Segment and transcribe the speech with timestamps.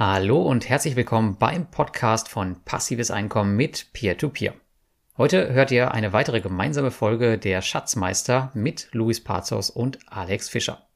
[0.00, 4.52] Hallo und herzlich willkommen beim Podcast von Passives Einkommen mit Peer-to-Peer.
[4.52, 4.56] -Peer.
[5.16, 10.86] Heute hört ihr eine weitere gemeinsame Folge der Schatzmeister mit Luis Pazos und Alex Fischer.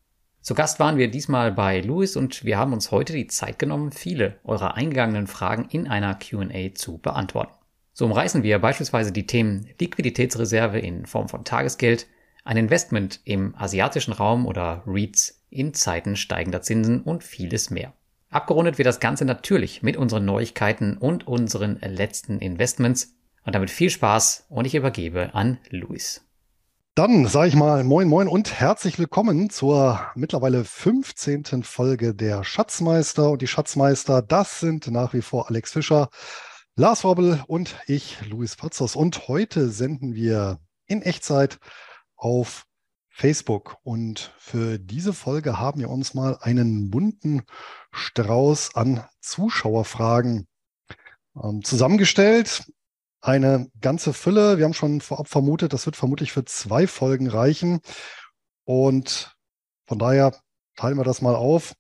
[0.41, 3.91] Zu Gast waren wir diesmal bei Luis und wir haben uns heute die Zeit genommen,
[3.91, 7.55] viele eurer eingegangenen Fragen in einer QA zu beantworten.
[7.93, 12.07] So umreißen wir beispielsweise die Themen Liquiditätsreserve in Form von Tagesgeld,
[12.45, 17.95] ein Investment im asiatischen Raum oder REITs in Zeiten steigender Zinsen und vieles mehr.
[18.33, 23.15] Abgerundet wird das Ganze natürlich mit unseren Neuigkeiten und unseren letzten Investments.
[23.45, 26.25] Und damit viel Spaß und ich übergebe an Luis.
[26.95, 31.63] Dann sage ich mal Moin Moin und herzlich willkommen zur mittlerweile 15.
[31.63, 33.29] Folge der Schatzmeister.
[33.33, 36.09] Und die Schatzmeister, das sind nach wie vor Alex Fischer,
[36.75, 38.97] Lars Wobbel und ich, Luis Patzos.
[38.97, 41.59] Und heute senden wir in Echtzeit
[42.17, 42.65] auf
[43.11, 43.77] Facebook.
[43.83, 47.43] Und für diese Folge haben wir uns mal einen bunten
[47.93, 50.47] Strauß an Zuschauerfragen
[51.41, 52.65] ähm, zusammengestellt.
[53.21, 54.59] Eine ganze Fülle.
[54.59, 57.81] Wir haben schon vorab vermutet, das wird vermutlich für zwei Folgen reichen.
[58.65, 59.37] Und
[59.87, 60.35] von daher
[60.77, 61.75] teilen wir das mal auf.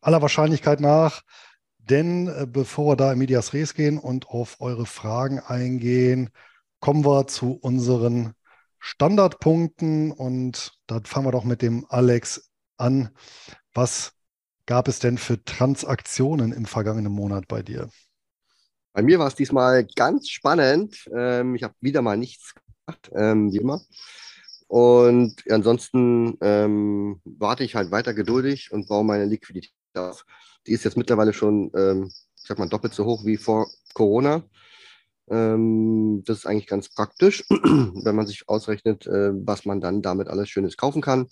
[0.00, 1.22] Aller Wahrscheinlichkeit nach.
[1.78, 6.30] Denn äh, bevor wir da in Medias Res gehen und auf eure Fragen eingehen,
[6.80, 8.34] kommen wir zu unseren
[8.78, 13.10] Standardpunkten und da fangen wir doch mit dem Alex an.
[13.74, 14.12] Was
[14.70, 17.90] gab es denn für Transaktionen im vergangenen Monat bei dir?
[18.92, 21.10] Bei mir war es diesmal ganz spannend.
[21.12, 23.80] Ähm, ich habe wieder mal nichts gemacht, ähm, wie immer.
[24.68, 30.24] Und ansonsten ähm, warte ich halt weiter geduldig und baue meine Liquidität auf.
[30.68, 32.04] Die ist jetzt mittlerweile schon, ähm,
[32.36, 34.44] ich sag mal, doppelt so hoch wie vor Corona.
[35.28, 40.28] Ähm, das ist eigentlich ganz praktisch, wenn man sich ausrechnet, äh, was man dann damit
[40.28, 41.26] alles Schönes kaufen kann.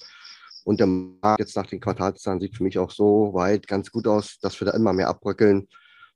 [0.68, 4.06] Und der Markt jetzt nach den Quartalszahlen sieht für mich auch so weit ganz gut
[4.06, 5.66] aus, dass wir da immer mehr abbröckeln.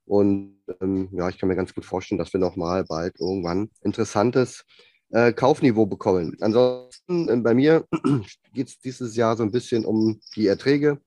[0.04, 4.66] Und ähm, ja, ich kann mir ganz gut vorstellen, dass wir nochmal bald irgendwann interessantes
[5.08, 6.36] äh, Kaufniveau bekommen.
[6.42, 7.86] Ansonsten äh, bei mir
[8.52, 11.00] geht es dieses Jahr so ein bisschen um die Erträge.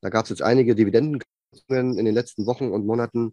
[0.00, 1.20] Da gab es jetzt einige Dividenden
[1.66, 3.32] in den letzten Wochen und Monaten.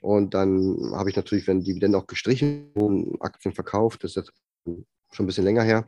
[0.00, 4.32] Und dann habe ich natürlich, wenn Dividenden auch gestrichen und Aktien verkauft, das ist jetzt
[5.10, 5.84] schon ein bisschen länger her.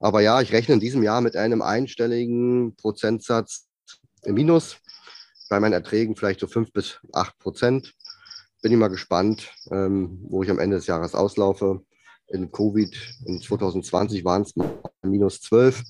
[0.00, 3.66] Aber ja, ich rechne in diesem Jahr mit einem einstelligen Prozentsatz
[4.22, 4.78] im Minus.
[5.50, 7.92] Bei meinen Erträgen vielleicht so fünf bis acht Prozent.
[8.62, 11.84] Bin ich mal gespannt, ähm, wo ich am Ende des Jahres auslaufe.
[12.28, 12.96] In Covid
[13.26, 14.54] in 2020 waren es
[15.02, 15.82] minus zwölf.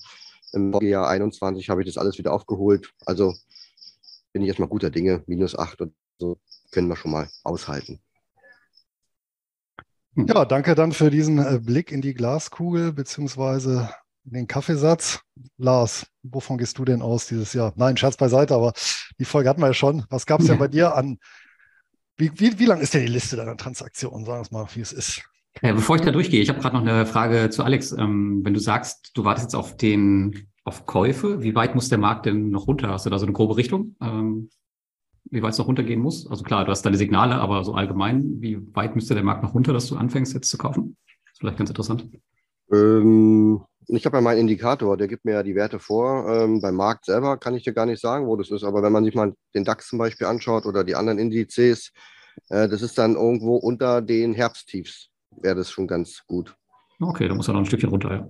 [0.52, 2.92] Im Jahr 21 habe ich das alles wieder aufgeholt.
[3.06, 3.34] Also
[4.32, 6.38] bin ich erstmal guter Dinge, minus acht und so
[6.72, 8.00] können wir schon mal aushalten.
[10.28, 13.90] Ja, danke dann für diesen äh, Blick in die Glaskugel beziehungsweise
[14.24, 15.20] in den Kaffeesatz.
[15.56, 17.72] Lars, wovon gehst du denn aus dieses Jahr?
[17.76, 18.72] Nein, Scherz beiseite, aber
[19.18, 20.04] die Folge hatten wir ja schon.
[20.10, 21.18] Was gab es denn bei dir an?
[22.16, 24.24] Wie, wie, wie lang ist denn die Liste deiner Transaktionen?
[24.24, 25.22] Sagen wir es mal, wie es ist.
[25.62, 27.92] Ja, bevor ich da durchgehe, ich habe gerade noch eine Frage zu Alex.
[27.92, 31.98] Ähm, wenn du sagst, du wartest jetzt auf den auf Käufe, wie weit muss der
[31.98, 32.90] Markt denn noch runter?
[32.90, 33.96] Hast du da so eine grobe Richtung?
[34.00, 34.50] Ähm,
[35.30, 36.28] wie weit es noch runtergehen muss?
[36.28, 39.54] Also klar, du hast deine Signale, aber so allgemein, wie weit müsste der Markt noch
[39.54, 40.96] runter, dass du anfängst jetzt zu kaufen?
[41.24, 42.08] Das ist vielleicht ganz interessant.
[42.72, 46.28] Ähm, ich habe ja meinen Indikator, der gibt mir ja die Werte vor.
[46.28, 48.92] Ähm, beim Markt selber kann ich dir gar nicht sagen, wo das ist, aber wenn
[48.92, 51.92] man sich mal den DAX zum Beispiel anschaut oder die anderen Indizes,
[52.48, 55.10] äh, das ist dann irgendwo unter den Herbsttiefs,
[55.40, 56.56] wäre das schon ganz gut.
[57.00, 58.28] Okay, da muss er noch ein Stückchen runter, ja.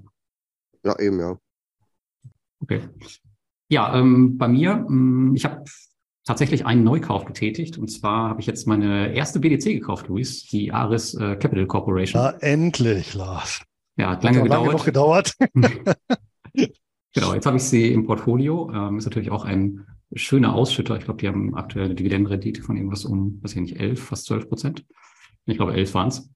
[0.83, 1.37] Ja, eben, ja.
[2.61, 2.89] Okay.
[3.69, 5.65] Ja, ähm, bei mir, mh, mm, ich habe
[6.31, 7.77] tatsächlich einen Neukauf getätigt.
[7.77, 12.23] Und zwar habe ich jetzt meine erste BDC gekauft, Luis, die Aris äh, Capital Corporation.
[12.23, 13.63] Ja, endlich, Lars.
[13.97, 14.67] Ja, hat lange hat gedauert.
[14.67, 15.35] Lange noch gedauert.
[17.15, 18.71] genau, jetzt habe ich sie im Portfolio.
[18.73, 20.97] Ähm, ist natürlich auch ein schöner Ausschütter.
[20.97, 24.27] Ich glaube, die haben aktuell eine Dividendenrendite von irgendwas um, weiß ich nicht, 11, fast
[24.27, 24.85] 12 Prozent.
[25.47, 26.31] Ich glaube, 11 waren es.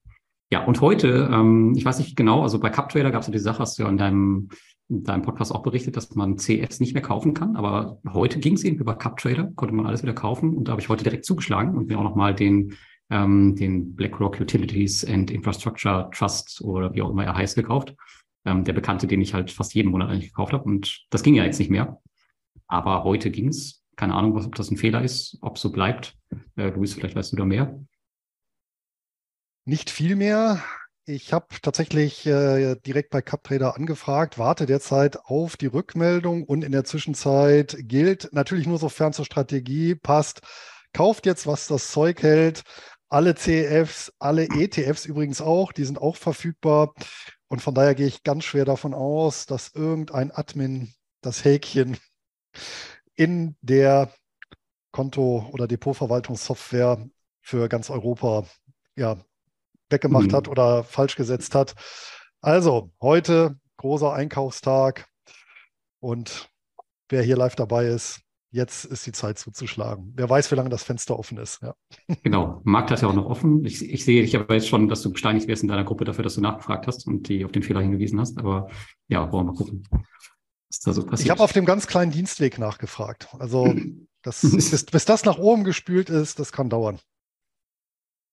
[0.51, 3.39] Ja, und heute, ähm, ich weiß nicht genau, also bei CapTrader gab es ja die
[3.39, 6.93] Sache, hast du ja in deinem in deinem Podcast auch berichtet, dass man CFs nicht
[6.93, 7.55] mehr kaufen kann.
[7.55, 10.55] Aber heute ging es eben über CupTrader, konnte man alles wieder kaufen.
[10.55, 12.75] Und da habe ich heute direkt zugeschlagen und mir auch nochmal den,
[13.09, 17.95] ähm, den BlackRock Utilities and Infrastructure Trust oder wie auch immer er heißt gekauft.
[18.45, 20.63] Ähm, der bekannte, den ich halt fast jeden Monat eigentlich gekauft habe.
[20.63, 21.99] Und das ging ja jetzt nicht mehr.
[22.67, 23.83] Aber heute ging es.
[23.95, 26.15] Keine Ahnung, was, ob das ein Fehler ist, ob so bleibt.
[26.57, 27.79] Äh, Luis, vielleicht weißt du da mehr.
[29.63, 30.61] Nicht viel mehr.
[31.07, 36.71] Ich habe tatsächlich äh, direkt bei CupTrader angefragt, warte derzeit auf die Rückmeldung und in
[36.71, 40.41] der Zwischenzeit gilt natürlich nur sofern zur Strategie passt.
[40.93, 42.63] Kauft jetzt, was das Zeug hält.
[43.07, 46.95] Alle CEFs, alle ETFs übrigens auch, die sind auch verfügbar.
[47.49, 50.91] Und von daher gehe ich ganz schwer davon aus, dass irgendein Admin
[51.21, 51.97] das Häkchen
[53.13, 54.11] in der
[54.91, 57.07] Konto- oder Depotverwaltungssoftware
[57.41, 58.47] für ganz Europa
[58.95, 59.17] ja,
[59.89, 60.35] weggemacht mhm.
[60.35, 61.75] hat oder falsch gesetzt hat.
[62.41, 65.07] Also heute großer Einkaufstag
[65.99, 66.49] und
[67.09, 68.21] wer hier live dabei ist,
[68.51, 70.13] jetzt ist die Zeit zuzuschlagen.
[70.15, 71.61] Wer weiß, wie lange das Fenster offen ist.
[71.61, 71.75] Ja.
[72.23, 73.65] Genau, Markt hat ja auch noch offen.
[73.65, 76.23] Ich, ich sehe dich aber jetzt schon, dass du gesteinigt wirst in deiner Gruppe dafür,
[76.23, 78.37] dass du nachgefragt hast und die auf den Fehler hingewiesen hast.
[78.37, 78.69] Aber
[79.07, 79.83] ja, wollen wir mal gucken,
[80.69, 81.25] was da so passiert.
[81.25, 83.27] Ich habe auf dem ganz kleinen Dienstweg nachgefragt.
[83.37, 83.75] Also
[84.21, 86.99] das, bis, bis das nach oben gespült ist, das kann dauern.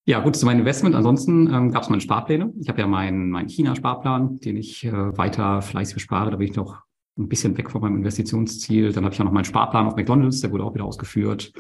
[0.05, 0.97] Ja, gut, zu meinem Investment.
[0.97, 2.53] Ansonsten ähm, gab es meine Sparpläne.
[2.61, 6.31] Ich habe ja meinen mein China-Sparplan, den ich äh, weiter fleißig bespare.
[6.31, 6.83] Da bin ich noch
[7.17, 8.93] ein bisschen weg von meinem Investitionsziel.
[8.93, 11.53] Dann habe ich auch noch meinen Sparplan auf McDonalds, der wurde auch wieder ausgeführt.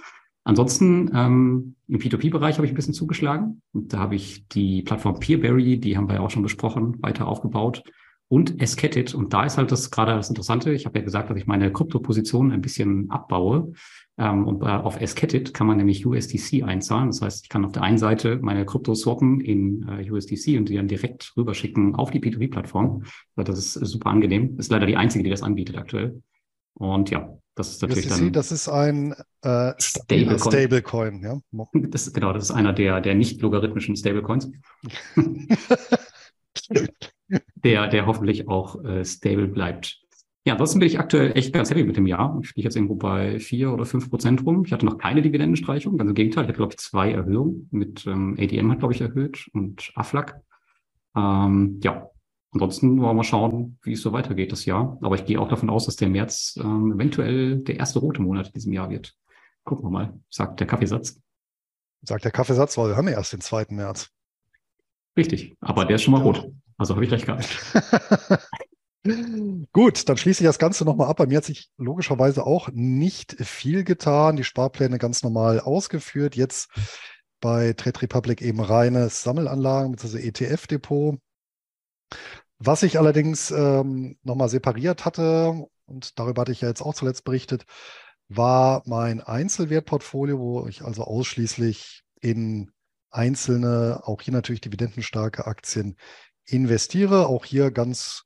[0.44, 3.62] Ansonsten ähm, im P2P-Bereich habe ich ein bisschen zugeschlagen.
[3.72, 7.28] Und da habe ich die Plattform Peerberry, die haben wir ja auch schon besprochen, weiter
[7.28, 7.84] aufgebaut.
[8.32, 9.14] Und Esketit.
[9.14, 10.72] Und da ist halt das gerade das Interessante.
[10.72, 13.74] Ich habe ja gesagt, dass ich meine Kryptoposition ein bisschen abbaue.
[14.16, 17.08] Ähm, und auf Esketit kann man nämlich USDC einzahlen.
[17.08, 20.70] Das heißt, ich kann auf der einen Seite meine Krypto swappen in äh, USDC und
[20.70, 23.04] die dann direkt rüberschicken auf die P2P-Plattform.
[23.36, 24.58] Das ist super angenehm.
[24.58, 26.22] Ist leider die einzige, die das anbietet aktuell.
[26.72, 28.32] Und ja, das ist natürlich USDC, dann.
[28.32, 29.12] Das ist ein
[29.42, 30.38] äh, Stablecoin.
[30.38, 31.38] Stablecoin, ja.
[31.90, 34.50] Das, genau, das ist einer der, der nicht logarithmischen Stablecoins.
[37.54, 40.02] der, der hoffentlich auch äh, stable bleibt.
[40.44, 42.36] Ja, ansonsten bin ich aktuell echt ganz happy mit dem Jahr.
[42.42, 44.64] Ich stehe jetzt irgendwo bei vier oder fünf Prozent rum.
[44.66, 46.44] Ich hatte noch keine Dividendenstreichung, ganz im Gegenteil.
[46.44, 47.68] Ich hatte, glaube ich, zwei Erhöhungen.
[47.70, 50.40] Mit ähm, ADM hat, glaube ich, erhöht und AFLAC.
[51.14, 52.10] Ähm, ja,
[52.50, 54.98] ansonsten wollen wir mal schauen, wie es so weitergeht das Jahr.
[55.00, 58.48] Aber ich gehe auch davon aus, dass der März ähm, eventuell der erste rote Monat
[58.48, 59.14] in diesem Jahr wird.
[59.62, 61.20] Gucken wir mal, sagt der Kaffeesatz.
[62.02, 64.10] Sagt der Kaffeesatz, weil wir haben ja erst den zweiten März.
[65.16, 66.50] Richtig, aber der ist schon mal rot.
[66.78, 67.48] Also habe ich recht gehabt.
[69.72, 71.16] Gut, dann schließe ich das Ganze nochmal ab.
[71.16, 74.36] Bei mir hat sich logischerweise auch nicht viel getan.
[74.36, 76.36] Die Sparpläne ganz normal ausgeführt.
[76.36, 76.70] Jetzt
[77.40, 80.28] bei Trade Republic eben reines Sammelanlagen bzw.
[80.28, 81.18] ETF-Depot.
[82.58, 87.24] Was ich allerdings ähm, nochmal separiert hatte, und darüber hatte ich ja jetzt auch zuletzt
[87.24, 87.64] berichtet,
[88.28, 92.70] war mein Einzelwertportfolio, wo ich also ausschließlich in
[93.10, 95.96] einzelne, auch hier natürlich dividendenstarke Aktien
[96.46, 97.26] investiere.
[97.26, 98.24] Auch hier ganz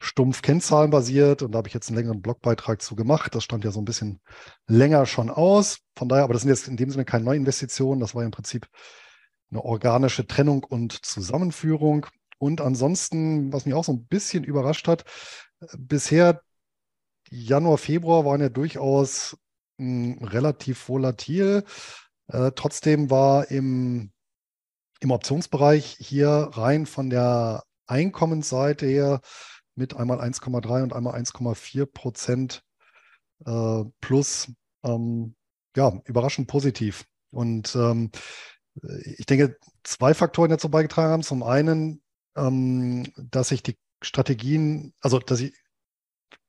[0.00, 3.34] stumpf kennzahlenbasiert und da habe ich jetzt einen längeren Blogbeitrag zu gemacht.
[3.34, 4.20] Das stand ja so ein bisschen
[4.66, 5.78] länger schon aus.
[5.96, 8.00] Von daher, aber das sind jetzt in dem Sinne keine Neuinvestitionen.
[8.00, 8.68] Das war im Prinzip
[9.50, 12.06] eine organische Trennung und Zusammenführung.
[12.38, 15.04] Und ansonsten, was mich auch so ein bisschen überrascht hat,
[15.76, 16.42] bisher
[17.30, 19.36] Januar, Februar waren ja durchaus
[19.78, 21.64] mh, hm, relativ volatil.
[22.28, 24.12] Äh, trotzdem war im,
[25.00, 29.20] im Optionsbereich hier rein von der Einkommensseite her
[29.74, 32.62] mit einmal 1,3 und einmal 1,4 Prozent
[33.46, 34.52] äh, plus
[34.82, 35.34] ähm,
[35.76, 37.04] ja, überraschend positiv.
[37.30, 38.10] Und ähm,
[39.16, 41.22] ich denke, zwei Faktoren dazu beigetragen haben.
[41.22, 42.02] Zum einen,
[42.36, 45.54] ähm, dass ich die Strategien, also dass ich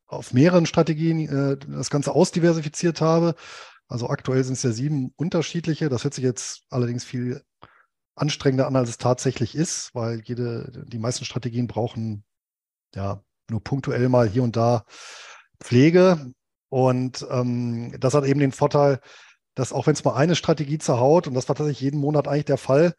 [0.07, 3.36] auf mehreren Strategien äh, das Ganze ausdiversifiziert habe.
[3.88, 5.90] Also aktuell sind es ja sieben unterschiedliche.
[5.90, 7.44] Das hört sich jetzt allerdings viel
[8.21, 12.24] anstrengender an, als es tatsächlich ist, weil jede, die meisten Strategien brauchen
[12.95, 14.83] ja, nur punktuell mal hier und da
[15.60, 16.31] Pflege.
[16.69, 19.00] Und ähm, das hat eben den Vorteil,
[19.56, 22.45] dass auch wenn es mal eine Strategie zerhaut, und das war tatsächlich jeden Monat eigentlich
[22.45, 22.94] der Fall,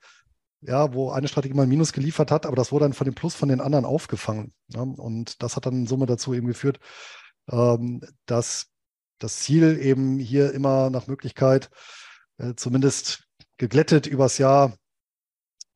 [0.61, 3.15] ja, wo eine Strategie mal ein Minus geliefert hat, aber das wurde dann von dem
[3.15, 4.53] Plus von den anderen aufgefangen.
[4.69, 6.81] Ja, und das hat dann in Summe dazu eben geführt,
[7.51, 8.67] ähm, dass
[9.19, 11.71] das Ziel eben hier immer nach Möglichkeit
[12.39, 13.25] äh, zumindest
[13.57, 14.75] geglättet übers Jahr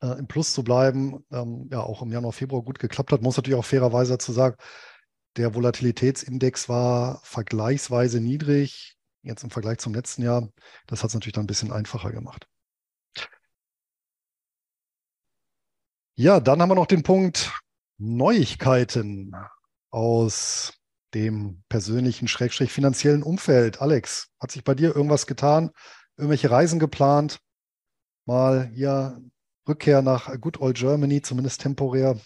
[0.04, 3.22] äh, im Plus zu bleiben, ähm, ja auch im Januar, Februar gut geklappt hat.
[3.22, 4.56] Muss natürlich auch fairerweise dazu sagen,
[5.36, 10.48] der Volatilitätsindex war vergleichsweise niedrig, jetzt im Vergleich zum letzten Jahr.
[10.86, 12.46] Das hat es natürlich dann ein bisschen einfacher gemacht.
[16.16, 17.52] Ja, dann haben wir noch den Punkt
[17.98, 19.34] Neuigkeiten
[19.90, 20.74] aus
[21.14, 23.80] dem persönlichen, schrägstrich finanziellen Umfeld.
[23.80, 25.70] Alex, hat sich bei dir irgendwas getan?
[26.16, 27.40] Irgendwelche Reisen geplant?
[28.26, 29.20] Mal hier
[29.68, 32.18] Rückkehr nach Good Old Germany, zumindest temporär?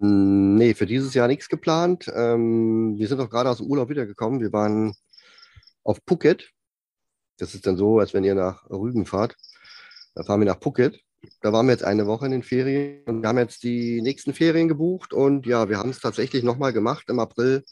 [0.00, 2.10] Hm, nee, für dieses Jahr nichts geplant.
[2.14, 4.40] Ähm, wir sind auch gerade aus dem Urlaub wiedergekommen.
[4.40, 4.94] Wir waren
[5.84, 6.50] auf Phuket.
[7.38, 9.36] Das ist dann so, als wenn ihr nach Rügen fahrt.
[10.14, 11.00] Da fahren wir nach Phuket.
[11.40, 14.34] Da waren wir jetzt eine Woche in den Ferien und wir haben jetzt die nächsten
[14.34, 17.08] Ferien gebucht und ja, wir haben es tatsächlich nochmal gemacht.
[17.08, 17.64] Im April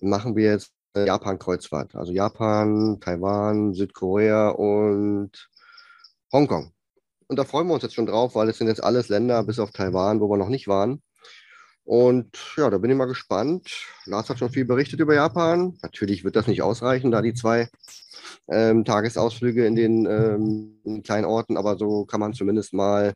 [0.00, 1.94] machen wir jetzt Japan-Kreuzfahrt.
[1.94, 5.48] Also Japan, Taiwan, Südkorea und
[6.32, 6.72] Hongkong.
[7.30, 9.60] Und da freuen wir uns jetzt schon drauf, weil es sind jetzt alles Länder bis
[9.60, 11.00] auf Taiwan, wo wir noch nicht waren.
[11.84, 13.86] Und ja, da bin ich mal gespannt.
[14.04, 15.78] Lars hat schon viel berichtet über Japan.
[15.80, 17.68] Natürlich wird das nicht ausreichen, da die zwei
[18.48, 23.12] ähm, Tagesausflüge in den ähm, kleinen Orten, aber so kann man zumindest mal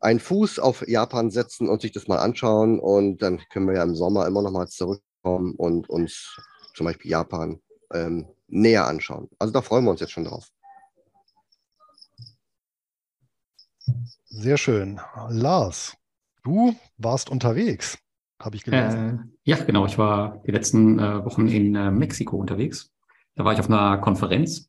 [0.00, 2.80] einen Fuß auf Japan setzen und sich das mal anschauen.
[2.80, 6.38] Und dann können wir ja im Sommer immer noch mal zurückkommen und uns
[6.74, 7.60] zum Beispiel Japan
[7.92, 9.28] ähm, näher anschauen.
[9.38, 10.48] Also da freuen wir uns jetzt schon drauf.
[14.24, 15.00] Sehr schön.
[15.28, 15.96] Lars,
[16.42, 17.98] du warst unterwegs,
[18.40, 19.32] habe ich gelesen.
[19.44, 19.86] Äh, ja, genau.
[19.86, 22.92] Ich war die letzten äh, Wochen in äh, Mexiko unterwegs.
[23.34, 24.68] Da war ich auf einer Konferenz.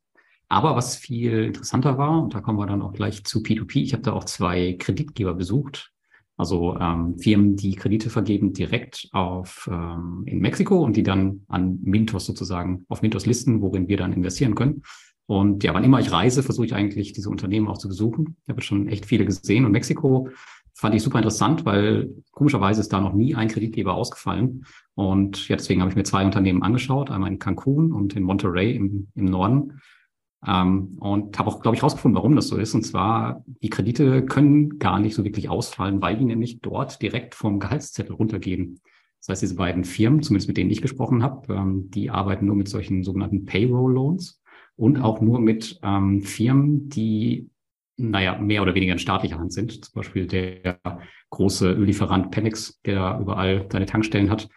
[0.50, 3.94] Aber was viel interessanter war, und da kommen wir dann auch gleich zu P2P, ich
[3.94, 5.92] habe da auch zwei Kreditgeber besucht.
[6.38, 11.80] Also ähm, Firmen, die Kredite vergeben direkt auf ähm, in Mexiko und die dann an
[11.82, 14.84] Mintos sozusagen auf Mintos listen, worin wir dann investieren können.
[15.28, 18.38] Und ja, wann immer ich reise, versuche ich eigentlich diese Unternehmen auch zu besuchen.
[18.44, 20.30] Ich habe schon echt viele gesehen und Mexiko
[20.74, 24.66] fand ich super interessant, weil komischerweise ist da noch nie ein Kreditgeber ausgefallen.
[24.96, 28.76] Und ja, deswegen habe ich mir zwei Unternehmen angeschaut, einmal in Cancun und in Monterrey
[28.76, 29.82] im, im Norden.
[30.46, 32.76] Ähm, und habe auch, glaube ich, rausgefunden, warum das so ist.
[32.76, 37.34] Und zwar, die Kredite können gar nicht so wirklich ausfallen, weil die nämlich dort direkt
[37.34, 38.80] vom Gehaltszettel runtergehen.
[39.20, 42.56] Das heißt, diese beiden Firmen, zumindest mit denen ich gesprochen habe, ähm, die arbeiten nur
[42.56, 44.42] mit solchen sogenannten Payroll-Loans
[44.78, 47.50] und auch nur mit ähm, Firmen, die,
[47.98, 49.86] naja, mehr oder weniger in staatlicher Hand sind.
[49.86, 50.80] Zum Beispiel der
[51.32, 54.48] große Öllieferant Pemex, der überall seine Tankstellen hat,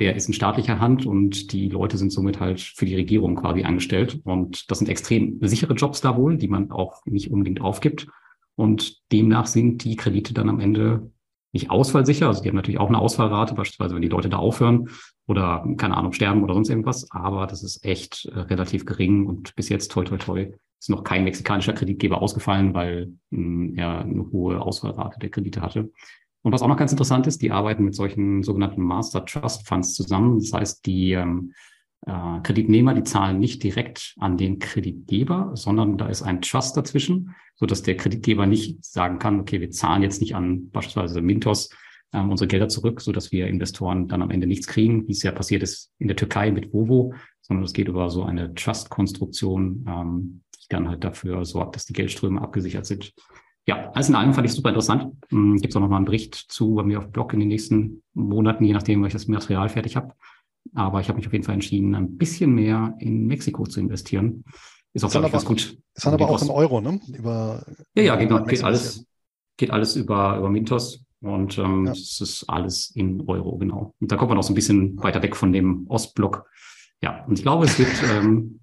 [0.00, 3.62] der ist in staatlicher Hand und die Leute sind somit halt für die Regierung quasi
[3.62, 4.20] angestellt.
[4.24, 8.08] Und das sind extrem sichere Jobs da wohl, die man auch nicht unbedingt aufgibt.
[8.56, 11.12] Und demnach sind die Kredite dann am Ende
[11.52, 12.26] nicht ausfallsicher.
[12.26, 14.88] Also die haben natürlich auch eine Ausfallrate, beispielsweise wenn die Leute da aufhören
[15.26, 17.10] oder keine Ahnung sterben oder sonst irgendwas.
[17.10, 21.04] Aber das ist echt äh, relativ gering und bis jetzt toi toi toi ist noch
[21.04, 25.92] kein mexikanischer Kreditgeber ausgefallen, weil mh, hm, er eine hohe Ausfallrate der Kredite hatte.
[26.42, 29.94] Und was auch noch ganz interessant ist, die arbeiten mit solchen sogenannten Master Trust Funds
[29.94, 30.40] zusammen.
[30.40, 31.52] Das heißt, die ähm,
[32.06, 37.34] äh, Kreditnehmer, die zahlen nicht direkt an den Kreditgeber, sondern da ist ein Trust dazwischen,
[37.54, 41.70] so dass der Kreditgeber nicht sagen kann, okay, wir zahlen jetzt nicht an beispielsweise Mintos
[42.12, 45.22] ähm, unsere Gelder zurück, so dass wir Investoren dann am Ende nichts kriegen, wie es
[45.22, 49.86] ja passiert ist in der Türkei mit Vovo, sondern es geht über so eine Trust-Konstruktion,
[49.88, 53.12] ähm, die dann halt dafür sorgt, dass die Geldströme abgesichert sind.
[53.66, 55.14] Ja, alles in allem fand ich super interessant.
[55.30, 57.48] Hm, Gibt es auch noch mal einen Bericht zu bei mir auf Blog in den
[57.48, 60.14] nächsten Monaten, je nachdem, weil ich das Material fertig habe.
[60.74, 64.44] Aber ich habe mich auf jeden Fall entschieden, ein bisschen mehr in Mexiko zu investieren.
[64.94, 65.78] Ist auch, glaube ich, ganz gut.
[65.94, 67.00] Ist dann aber auch in Euro, ne?
[67.16, 67.64] Über,
[67.94, 68.44] ja, ja, genau.
[68.44, 69.06] Geht alles,
[69.56, 71.04] geht alles über, über Mintos.
[71.20, 71.92] Und ähm, ja.
[71.92, 73.94] es ist alles in Euro, genau.
[74.00, 76.48] Und da kommt man auch so ein bisschen weiter weg von dem Ostblock.
[77.00, 78.60] Ja, und ich glaube, es wird, ähm,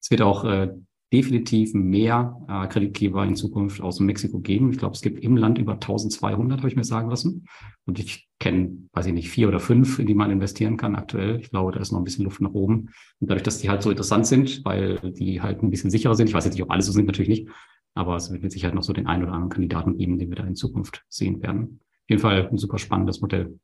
[0.00, 0.72] es wird auch äh,
[1.12, 4.70] definitiv mehr äh, Kreditgeber in Zukunft aus Mexiko geben.
[4.70, 7.46] Ich glaube, es gibt im Land über 1200, habe ich mir sagen lassen.
[7.84, 11.40] Und ich kenne, weiß ich nicht, vier oder fünf, in die man investieren kann aktuell.
[11.40, 12.90] Ich glaube, da ist noch ein bisschen Luft nach oben.
[13.18, 16.28] Und dadurch, dass die halt so interessant sind, weil die halt ein bisschen sicherer sind,
[16.28, 17.48] ich weiß jetzt nicht, ob alle so sind, natürlich nicht,
[17.94, 20.36] aber es wird mit Sicherheit noch so den einen oder anderen Kandidaten geben, den wir
[20.36, 21.80] da in Zukunft sehen werden.
[21.82, 23.58] Auf jeden Fall ein super spannendes Modell.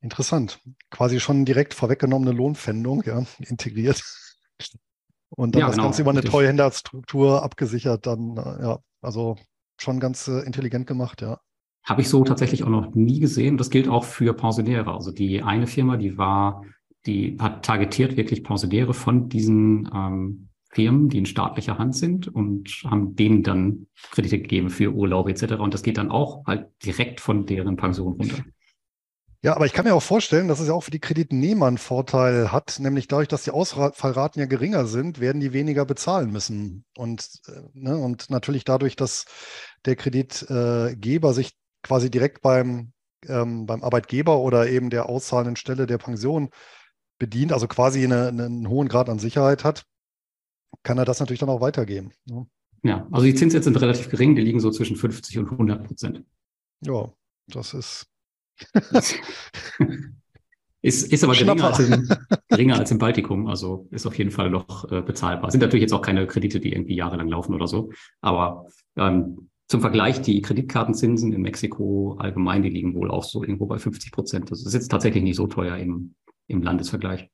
[0.00, 0.60] Interessant.
[0.90, 4.02] Quasi schon direkt vorweggenommene Lohnpfändung, ja, integriert.
[5.30, 9.36] Und dann ja, das genau, Ganze über eine Treuhänderstruktur abgesichert, dann, äh, ja, also
[9.80, 11.40] schon ganz äh, intelligent gemacht, ja.
[11.84, 13.58] Habe ich so tatsächlich auch noch nie gesehen.
[13.58, 14.94] Das gilt auch für Pensionäre.
[14.94, 16.64] Also die eine Firma, die war,
[17.04, 22.82] die hat targetiert wirklich Pensionäre von diesen ähm, Firmen, die in staatlicher Hand sind und
[22.84, 25.54] haben denen dann Kredite gegeben für Urlaub etc.
[25.54, 28.44] Und das geht dann auch halt direkt von deren Pension runter.
[29.44, 31.76] Ja, aber ich kann mir auch vorstellen, dass es ja auch für die Kreditnehmer einen
[31.76, 36.86] Vorteil hat, nämlich dadurch, dass die Ausfallraten ja geringer sind, werden die weniger bezahlen müssen.
[36.96, 39.26] Und, äh, ne, und natürlich dadurch, dass
[39.84, 42.92] der Kreditgeber sich quasi direkt beim,
[43.26, 46.48] ähm, beim Arbeitgeber oder eben der auszahlenden Stelle der Pension
[47.18, 49.84] bedient, also quasi eine, einen hohen Grad an Sicherheit hat,
[50.82, 52.12] kann er das natürlich dann auch weitergeben.
[52.24, 52.46] Ne?
[52.82, 56.24] Ja, also die Zinssätze sind relativ gering, die liegen so zwischen 50 und 100 Prozent.
[56.80, 57.12] Ja,
[57.46, 58.06] das ist
[60.82, 62.08] ist, ist aber geringer als, im,
[62.48, 65.50] geringer als, im, Baltikum, also ist auf jeden Fall noch äh, bezahlbar.
[65.50, 69.80] Sind natürlich jetzt auch keine Kredite, die irgendwie jahrelang laufen oder so, aber ähm, zum
[69.80, 74.50] Vergleich, die Kreditkartenzinsen in Mexiko allgemein, die liegen wohl auch so irgendwo bei 50 Prozent.
[74.50, 76.14] Das ist jetzt tatsächlich nicht so teuer im,
[76.48, 77.30] im Landesvergleich.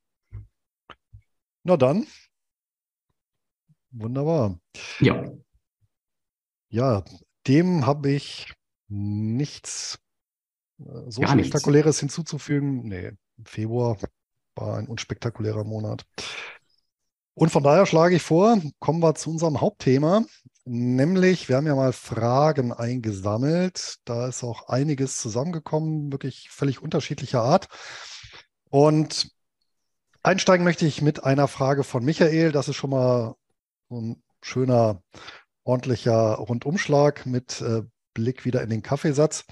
[1.65, 2.07] Na dann.
[3.91, 4.61] Wunderbar.
[5.00, 5.31] Ja.
[6.69, 7.05] Ja,
[7.49, 8.53] dem habe ich
[8.89, 9.99] nichts
[11.09, 12.15] so Gar Spektakuläres nichts.
[12.15, 12.89] hinzuzufügen?
[12.89, 13.13] Nee,
[13.45, 13.97] Februar
[14.55, 16.05] war ein unspektakulärer Monat.
[17.35, 20.25] Und von daher schlage ich vor, kommen wir zu unserem Hauptthema,
[20.65, 23.97] nämlich wir haben ja mal Fragen eingesammelt.
[24.05, 27.69] Da ist auch einiges zusammengekommen, wirklich völlig unterschiedlicher Art.
[28.69, 29.31] Und
[30.23, 32.53] Einsteigen möchte ich mit einer Frage von Michael.
[32.53, 33.37] Das ist schon mal
[33.89, 35.03] so ein schöner,
[35.65, 37.83] ordentlicher Rundumschlag mit äh,
[38.13, 39.45] Blick wieder in den Kaffeesatz.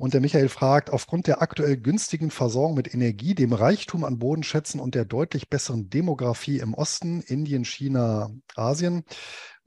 [0.00, 4.80] Und der Michael fragt, aufgrund der aktuell günstigen Versorgung mit Energie, dem Reichtum an Bodenschätzen
[4.80, 9.04] und der deutlich besseren Demografie im Osten, Indien, China, Asien,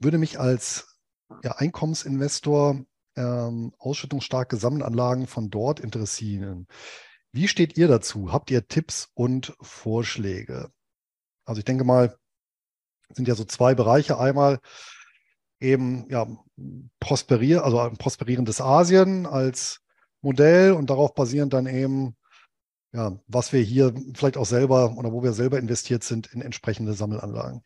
[0.00, 0.98] würde mich als
[1.44, 6.66] ja, Einkommensinvestor ähm, ausschüttungsstarke Sammelanlagen von dort interessieren.
[7.30, 8.32] Wie steht ihr dazu?
[8.32, 10.72] Habt ihr Tipps und Vorschläge?
[11.44, 12.18] Also ich denke mal,
[13.10, 14.18] sind ja so zwei Bereiche.
[14.18, 14.58] Einmal
[15.60, 16.26] eben ja,
[16.98, 19.83] prosperier, also ein prosperierendes Asien als
[20.24, 22.16] Modell und darauf basierend dann eben,
[22.92, 26.94] ja, was wir hier vielleicht auch selber oder wo wir selber investiert sind in entsprechende
[26.94, 27.62] Sammelanlagen.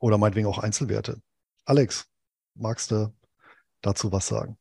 [0.00, 1.20] Oder meinetwegen auch Einzelwerte.
[1.64, 2.06] Alex,
[2.54, 3.12] magst du
[3.82, 4.56] dazu was sagen?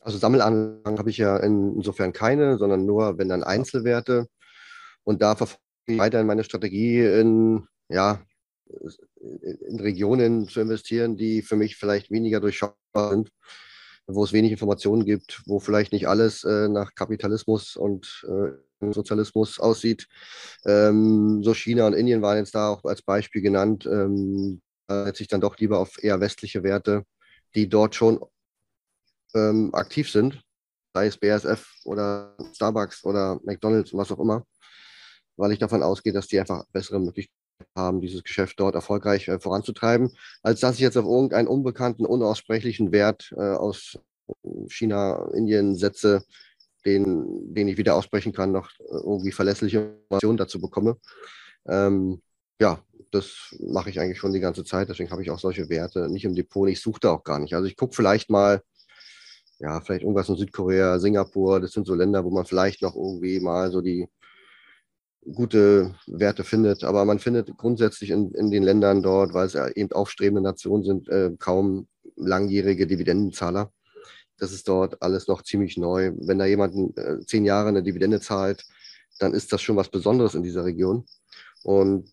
[0.00, 4.28] Also Sammelanlagen habe ich ja insofern keine, sondern nur, wenn dann Einzelwerte.
[5.04, 8.20] Und da verfolge ich weiterhin meine Strategie in, ja,
[9.34, 13.30] in Regionen zu investieren, die für mich vielleicht weniger durchschaubar sind
[14.06, 19.58] wo es wenig Informationen gibt, wo vielleicht nicht alles äh, nach Kapitalismus und äh, Sozialismus
[19.58, 20.06] aussieht.
[20.64, 23.86] Ähm, so China und Indien waren jetzt da auch als Beispiel genannt.
[23.86, 27.04] Ähm, da setze ich dann doch lieber auf eher westliche Werte,
[27.54, 28.20] die dort schon
[29.34, 30.42] ähm, aktiv sind,
[30.94, 34.44] sei es BASF oder Starbucks oder McDonald's und was auch immer,
[35.36, 37.45] weil ich davon ausgehe, dass die einfach bessere Möglichkeiten
[37.76, 40.10] haben, dieses Geschäft dort erfolgreich äh, voranzutreiben,
[40.42, 43.98] als dass ich jetzt auf irgendeinen unbekannten, unaussprechlichen Wert äh, aus
[44.68, 46.24] China, Indien setze,
[46.84, 50.98] den, den ich wieder aussprechen kann, noch äh, irgendwie verlässliche Informationen dazu bekomme.
[51.66, 52.22] Ähm,
[52.60, 56.08] ja, das mache ich eigentlich schon die ganze Zeit, deswegen habe ich auch solche Werte
[56.08, 56.68] nicht im Depot.
[56.68, 57.54] Ich suche da auch gar nicht.
[57.54, 58.62] Also ich gucke vielleicht mal,
[59.58, 63.40] ja, vielleicht irgendwas in Südkorea, Singapur, das sind so Länder, wo man vielleicht noch irgendwie
[63.40, 64.08] mal so die
[65.34, 66.84] gute Werte findet.
[66.84, 70.84] Aber man findet grundsätzlich in, in den Ländern dort, weil es ja eben aufstrebende Nationen
[70.84, 73.72] sind, äh, kaum langjährige Dividendenzahler.
[74.38, 76.12] Das ist dort alles noch ziemlich neu.
[76.18, 78.64] Wenn da jemand äh, zehn Jahre eine Dividende zahlt,
[79.18, 81.06] dann ist das schon was Besonderes in dieser Region.
[81.62, 82.10] Und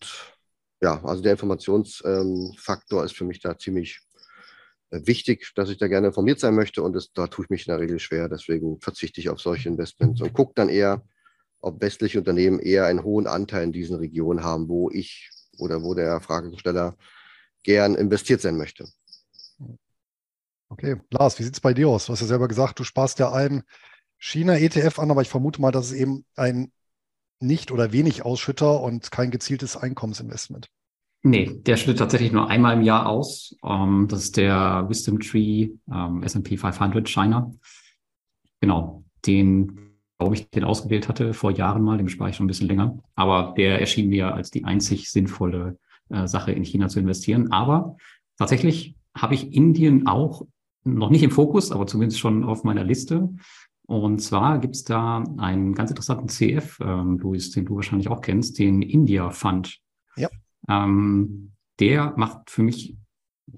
[0.80, 4.00] ja, also der Informationsfaktor ähm, ist für mich da ziemlich
[4.90, 7.66] äh, wichtig, dass ich da gerne informiert sein möchte und das, da tue ich mich
[7.66, 8.28] in der Regel schwer.
[8.28, 11.02] Deswegen verzichte ich auf solche Investments und gucke dann eher,
[11.64, 15.94] ob westliche Unternehmen eher einen hohen Anteil in diesen Regionen haben, wo ich oder wo
[15.94, 16.96] der Fragesteller
[17.62, 18.86] gern investiert sein möchte.
[20.68, 22.06] Okay, Lars, wie sieht es bei dir aus?
[22.06, 23.62] Du hast ja selber gesagt, du sparst ja einen
[24.18, 26.72] China-ETF an, aber ich vermute mal, dass es eben ein
[27.40, 30.68] nicht oder wenig Ausschütter und kein gezieltes Einkommensinvestment.
[31.22, 33.56] Nee, der schüttet tatsächlich nur einmal im Jahr aus.
[33.64, 37.50] Ähm, das ist der Wisdom Tree ähm, S&P 500 China.
[38.60, 39.83] Genau, den
[40.24, 42.98] glaube ich, den ausgewählt hatte vor Jahren mal, den spare ich schon ein bisschen länger.
[43.14, 47.52] Aber der erschien mir als die einzig sinnvolle äh, Sache in China zu investieren.
[47.52, 47.98] Aber
[48.38, 50.46] tatsächlich habe ich Indien auch
[50.82, 53.34] noch nicht im Fokus, aber zumindest schon auf meiner Liste.
[53.86, 58.22] Und zwar gibt es da einen ganz interessanten CF, ähm, Luis, den du wahrscheinlich auch
[58.22, 59.78] kennst, den India Fund.
[60.16, 60.30] Ja.
[60.70, 62.96] Ähm, der macht für mich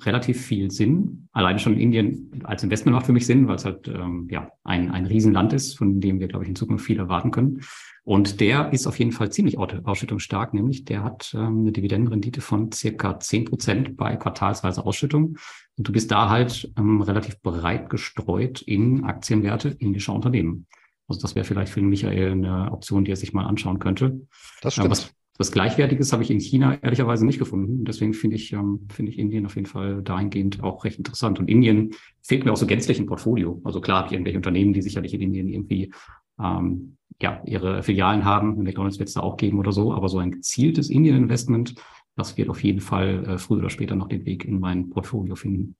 [0.01, 1.29] relativ viel Sinn.
[1.33, 4.91] Alleine schon Indien als Investment macht für mich Sinn, weil es halt ähm, ja ein,
[4.91, 7.63] ein Riesenland ist, von dem wir, glaube ich, in Zukunft viel erwarten können.
[8.05, 12.71] Und der ist auf jeden Fall ziemlich ausschüttungsstark, nämlich der hat ähm, eine Dividendenrendite von
[12.73, 15.39] circa zehn Prozent bei quartalsweise Ausschüttung.
[15.77, 20.67] Und du bist da halt ähm, relativ breit gestreut in Aktienwerte indischer Unternehmen.
[21.09, 24.21] Also das wäre vielleicht für Michael eine Option, die er sich mal anschauen könnte.
[24.63, 24.91] Das stimmt.
[24.91, 27.85] Was, was Gleichwertiges habe ich in China ehrlicherweise nicht gefunden.
[27.85, 31.39] Deswegen finde ich, ähm, finde ich Indien auf jeden Fall dahingehend auch recht interessant.
[31.39, 33.61] Und Indien fehlt mir auch so gänzlich im Portfolio.
[33.65, 35.93] Also klar habe ich irgendwelche Unternehmen, die sicherlich in Indien irgendwie
[36.41, 38.63] ähm, ja, ihre Filialen haben.
[38.63, 39.93] McDonalds wird es da auch geben oder so.
[39.93, 41.75] Aber so ein gezieltes Indien-Investment,
[42.17, 45.37] das wird auf jeden Fall äh, früher oder später noch den Weg in mein Portfolio
[45.37, 45.77] finden.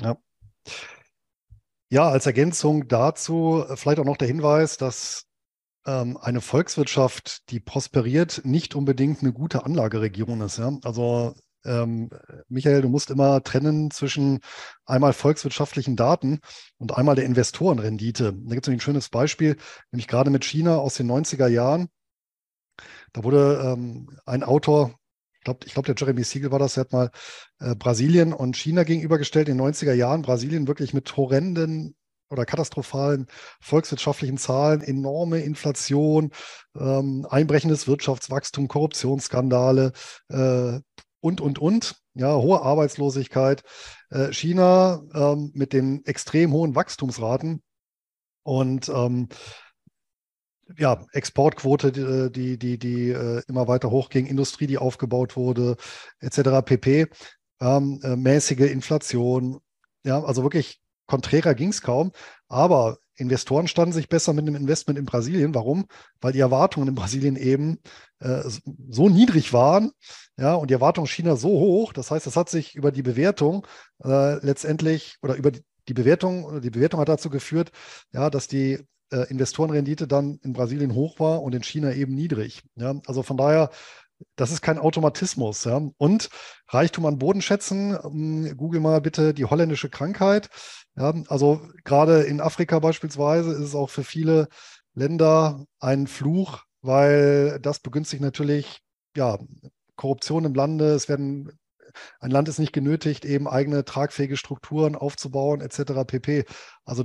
[0.00, 0.16] Ja.
[1.90, 5.26] Ja, als Ergänzung dazu äh, vielleicht auch noch der Hinweis, dass
[5.84, 10.58] eine Volkswirtschaft, die prosperiert, nicht unbedingt eine gute Anlageregion ist.
[10.58, 10.78] Ja?
[10.84, 12.10] Also ähm,
[12.48, 14.40] Michael, du musst immer trennen zwischen
[14.84, 16.40] einmal volkswirtschaftlichen Daten
[16.78, 18.32] und einmal der Investorenrendite.
[18.32, 19.56] Da gibt es ein schönes Beispiel,
[19.90, 21.88] nämlich gerade mit China aus den 90er Jahren.
[23.12, 24.94] Da wurde ähm, ein Autor,
[25.38, 27.10] ich glaube, glaub, der Jeremy Siegel war das, der hat mal
[27.60, 30.22] äh, Brasilien und China gegenübergestellt in den 90er Jahren.
[30.22, 31.94] Brasilien wirklich mit horrenden
[32.32, 33.26] oder katastrophalen
[33.60, 36.30] volkswirtschaftlichen Zahlen, enorme Inflation,
[36.78, 39.92] ähm, einbrechendes Wirtschaftswachstum, Korruptionsskandale
[40.28, 40.80] äh,
[41.20, 41.96] und, und, und.
[42.14, 43.62] Ja, hohe Arbeitslosigkeit.
[44.10, 47.62] Äh, China ähm, mit den extrem hohen Wachstumsraten
[48.42, 49.28] und ähm,
[50.78, 55.76] ja, Exportquote, die, die, die, die äh, immer weiter hochging, Industrie, die aufgebaut wurde,
[56.20, 56.62] etc.
[56.64, 57.06] pp.
[57.60, 59.60] Ähm, äh, mäßige Inflation.
[60.04, 60.81] Ja, also wirklich
[61.12, 62.12] konträrer ging es kaum.
[62.48, 65.54] Aber Investoren standen sich besser mit einem Investment in Brasilien.
[65.54, 65.86] Warum?
[66.22, 67.78] Weil die Erwartungen in Brasilien eben
[68.20, 68.42] äh,
[68.88, 69.92] so niedrig waren,
[70.38, 71.92] ja, und die Erwartungen China so hoch.
[71.92, 73.66] Das heißt, es hat sich über die Bewertung
[74.02, 77.70] äh, letztendlich oder über die, die Bewertung, die Bewertung hat dazu geführt,
[78.12, 78.78] ja, dass die
[79.10, 82.62] äh, Investorenrendite dann in Brasilien hoch war und in China eben niedrig.
[82.76, 82.94] Ja.
[83.06, 83.70] Also von daher,
[84.36, 85.64] das ist kein Automatismus.
[85.64, 85.80] Ja.
[85.98, 86.28] Und
[86.68, 90.48] Reichtum an Bodenschätzen, ähm, google mal bitte die holländische Krankheit.
[90.96, 91.14] Ja.
[91.28, 94.48] Also gerade in Afrika beispielsweise ist es auch für viele
[94.94, 98.80] Länder ein Fluch, weil das begünstigt natürlich
[99.16, 99.38] ja,
[99.96, 100.92] Korruption im Lande.
[100.92, 101.52] Es werden
[102.20, 106.04] ein Land ist nicht genötigt, eben eigene tragfähige Strukturen aufzubauen, etc.
[106.06, 106.44] pp.
[106.84, 107.04] Also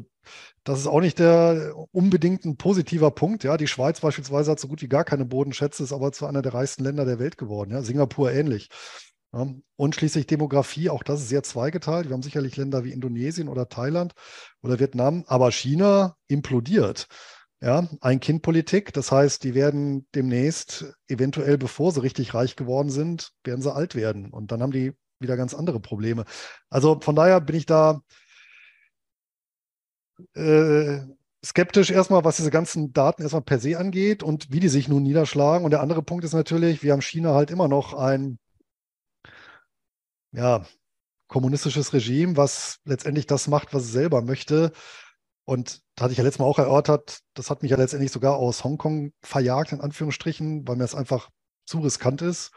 [0.63, 3.43] das ist auch nicht der unbedingt ein positiver Punkt.
[3.43, 6.41] Ja, die Schweiz beispielsweise hat so gut wie gar keine Bodenschätze, ist aber zu einer
[6.41, 7.71] der reichsten Länder der Welt geworden.
[7.71, 8.69] Ja, Singapur ähnlich.
[9.33, 9.45] Ja,
[9.75, 12.07] und schließlich Demografie, auch das ist sehr zweigeteilt.
[12.07, 14.13] Wir haben sicherlich Länder wie Indonesien oder Thailand
[14.61, 17.07] oder Vietnam, aber China implodiert.
[17.59, 23.61] Ja, Ein-Kind-Politik, das heißt, die werden demnächst, eventuell bevor sie richtig reich geworden sind, werden
[23.61, 24.31] sie alt werden.
[24.31, 26.25] Und dann haben die wieder ganz andere Probleme.
[26.69, 28.01] Also von daher bin ich da
[30.35, 30.99] äh,
[31.43, 35.03] skeptisch erstmal, was diese ganzen Daten erstmal per se angeht und wie die sich nun
[35.03, 35.65] niederschlagen.
[35.65, 38.37] Und der andere Punkt ist natürlich, wir haben China halt immer noch ein
[40.31, 40.65] ja,
[41.27, 44.71] kommunistisches Regime, was letztendlich das macht, was es selber möchte.
[45.47, 48.35] Und da hatte ich ja letztes Mal auch erörtert, das hat mich ja letztendlich sogar
[48.35, 51.29] aus Hongkong verjagt, in Anführungsstrichen, weil mir das einfach
[51.65, 52.51] zu riskant ist.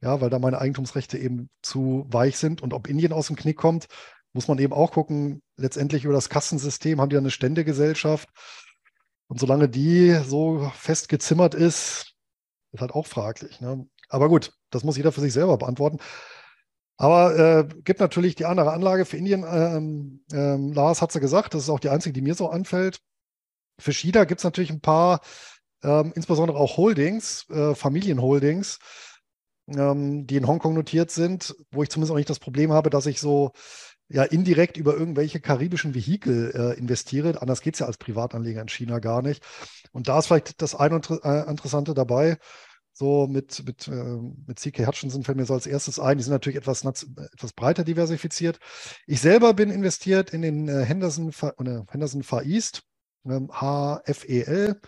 [0.00, 2.62] Ja, weil da meine Eigentumsrechte eben zu weich sind.
[2.62, 3.88] Und ob Indien aus dem Knick kommt,
[4.32, 5.42] muss man eben auch gucken.
[5.56, 8.28] Letztendlich über das Kassensystem haben die eine Ständegesellschaft.
[9.26, 12.14] Und solange die so fest gezimmert ist,
[12.70, 13.60] ist halt auch fraglich.
[13.60, 13.88] Ne?
[14.08, 15.98] Aber gut, das muss jeder für sich selber beantworten.
[16.98, 19.44] Aber äh, gibt natürlich die andere Anlage für Indien.
[19.48, 22.50] Ähm, ähm, Lars hat es ja gesagt, das ist auch die einzige, die mir so
[22.50, 22.98] anfällt.
[23.78, 25.20] Für China gibt es natürlich ein paar,
[25.84, 28.80] ähm, insbesondere auch Holdings, äh, Familienholdings,
[29.68, 33.06] ähm, die in Hongkong notiert sind, wo ich zumindest auch nicht das Problem habe, dass
[33.06, 33.52] ich so
[34.08, 37.40] ja indirekt über irgendwelche karibischen Vehikel äh, investiere.
[37.40, 39.44] Anders geht es ja als Privatanleger in China gar nicht.
[39.92, 42.38] Und da ist vielleicht das eine äh, Interessante dabei
[42.98, 46.18] so mit, mit, äh, mit CK Hutchinson fällt mir so als erstes ein.
[46.18, 48.58] Die sind natürlich etwas, etwas breiter diversifiziert.
[49.06, 51.30] Ich selber bin investiert in den äh, Henderson,
[51.90, 52.82] Henderson Far East,
[53.24, 54.80] ähm, HFEL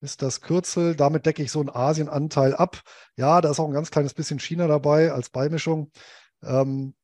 [0.00, 0.96] ist das Kürzel.
[0.96, 2.82] Damit decke ich so einen Asienanteil ab.
[3.16, 5.92] Ja, da ist auch ein ganz kleines bisschen China dabei als Beimischung.
[6.42, 6.94] Ähm,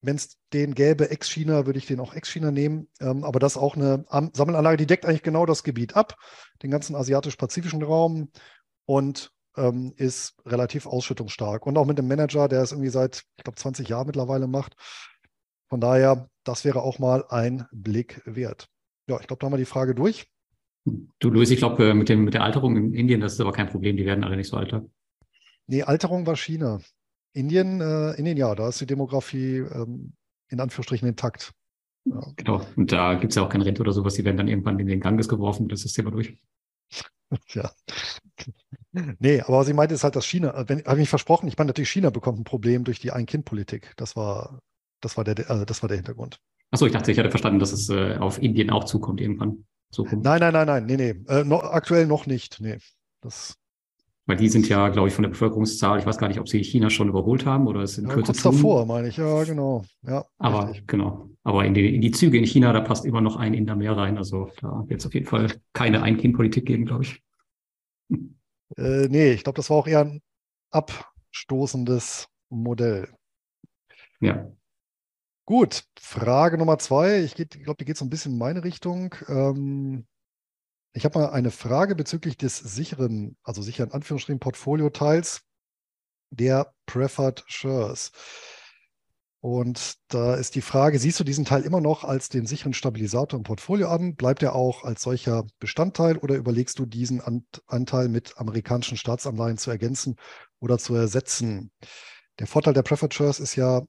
[0.00, 2.88] wenn es den gäbe, Ex-China, würde ich den auch Ex-China nehmen.
[2.98, 6.16] Ähm, aber das ist auch eine Sammelanlage, die deckt eigentlich genau das Gebiet ab,
[6.62, 8.32] den ganzen asiatisch-pazifischen Raum.
[8.86, 11.66] Und ähm, ist relativ ausschüttungsstark.
[11.66, 14.74] Und auch mit dem Manager, der es irgendwie seit, ich glaube, 20 Jahren mittlerweile macht.
[15.68, 18.68] Von daher, das wäre auch mal ein Blick wert.
[19.08, 20.26] Ja, ich glaube, da haben wir die Frage durch.
[20.84, 23.68] Du, Luis, ich glaube, äh, mit, mit der Alterung in Indien, das ist aber kein
[23.68, 24.84] Problem, die werden alle nicht so alter.
[25.66, 26.80] Nee, Alterung war China.
[27.32, 30.12] Indien, äh, Indien, ja, da ist die Demografie ähm,
[30.48, 31.52] in Anführungsstrichen intakt.
[32.04, 32.20] Ja.
[32.36, 34.78] Genau, und da gibt es ja auch keine Rente oder sowas, die werden dann irgendwann
[34.78, 36.36] in den Ganges geworfen, das ist Thema durch.
[37.48, 37.70] ja.
[39.18, 41.56] Nee, aber was ich meinte, ist halt, dass China, äh, wenn, habe ich versprochen, ich
[41.56, 43.92] meine natürlich, China bekommt ein Problem durch die Ein-Kind-Politik.
[43.96, 44.60] Das war,
[45.00, 46.38] das war der, also das war der Hintergrund.
[46.70, 49.64] Achso, ich dachte, ich hatte verstanden, dass es äh, auf Indien auch zukommt irgendwann.
[49.90, 50.24] Zukunft.
[50.24, 51.14] Nein, nein, nein, nein, nee, nee.
[51.28, 52.60] Äh, noch, aktuell noch nicht.
[52.60, 52.78] Nee.
[53.20, 53.56] Das
[54.26, 56.62] weil die sind ja, glaube ich, von der Bevölkerungszahl, ich weiß gar nicht, ob sie
[56.62, 59.84] China schon überholt haben oder es in ja, Kürze kurz davor, meine ich, ja, genau.
[60.06, 60.86] Ja, aber richtig.
[60.86, 61.28] genau.
[61.42, 63.96] Aber in die, in die Züge in China, da passt immer noch ein Inder mehr
[63.96, 64.16] rein.
[64.16, 67.20] Also da wird es auf jeden Fall keine Ein-Kind-Politik geben, glaube ich.
[68.76, 70.22] Äh, nee, ich glaube, das war auch eher ein
[70.70, 73.08] abstoßendes Modell.
[74.20, 74.50] Ja.
[75.44, 77.20] Gut, Frage Nummer zwei.
[77.20, 79.14] Ich, glaube, die geht so ein bisschen in meine Richtung.
[79.28, 80.06] Ähm,
[80.92, 85.42] ich habe mal eine Frage bezüglich des sicheren, also sicheren Anführungsstrichen Portfolio-Teils
[86.30, 88.12] der Preferred Shares.
[89.44, 93.36] Und da ist die Frage, siehst du diesen Teil immer noch als den sicheren Stabilisator
[93.36, 94.14] im Portfolio an?
[94.14, 97.20] Bleibt er auch als solcher Bestandteil oder überlegst du diesen
[97.66, 100.14] Anteil mit amerikanischen Staatsanleihen zu ergänzen
[100.60, 101.72] oder zu ersetzen?
[102.38, 103.82] Der Vorteil der Preferred Shares ist ja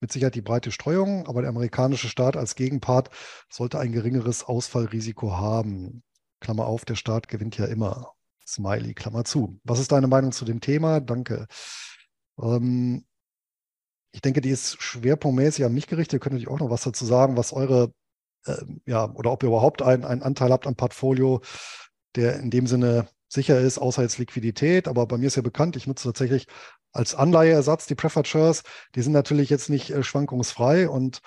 [0.00, 3.10] mit Sicherheit die breite Streuung, aber der amerikanische Staat als Gegenpart
[3.48, 6.02] sollte ein geringeres Ausfallrisiko haben.
[6.40, 8.10] Klammer auf, der Staat gewinnt ja immer.
[8.44, 9.60] Smiley, Klammer zu.
[9.62, 10.98] Was ist deine Meinung zu dem Thema?
[10.98, 11.46] Danke.
[12.42, 13.05] Ähm,
[14.16, 16.14] ich denke, die ist schwerpunktmäßig an mich gerichtet.
[16.14, 17.92] Ihr könnt natürlich auch noch was dazu sagen, was eure,
[18.46, 21.42] äh, ja, oder ob ihr überhaupt einen, einen Anteil habt am Portfolio,
[22.14, 24.88] der in dem Sinne sicher ist, außer jetzt Liquidität.
[24.88, 26.46] Aber bei mir ist ja bekannt, ich nutze tatsächlich
[26.92, 28.62] als Anleiheersatz die Preferred Shares.
[28.94, 31.20] Die sind natürlich jetzt nicht äh, schwankungsfrei und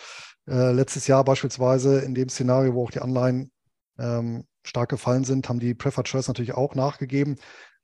[0.47, 3.52] äh, letztes Jahr beispielsweise in dem Szenario, wo auch die Anleihen
[3.99, 7.36] ähm, stark gefallen sind, haben die Preferred Shares natürlich auch nachgegeben.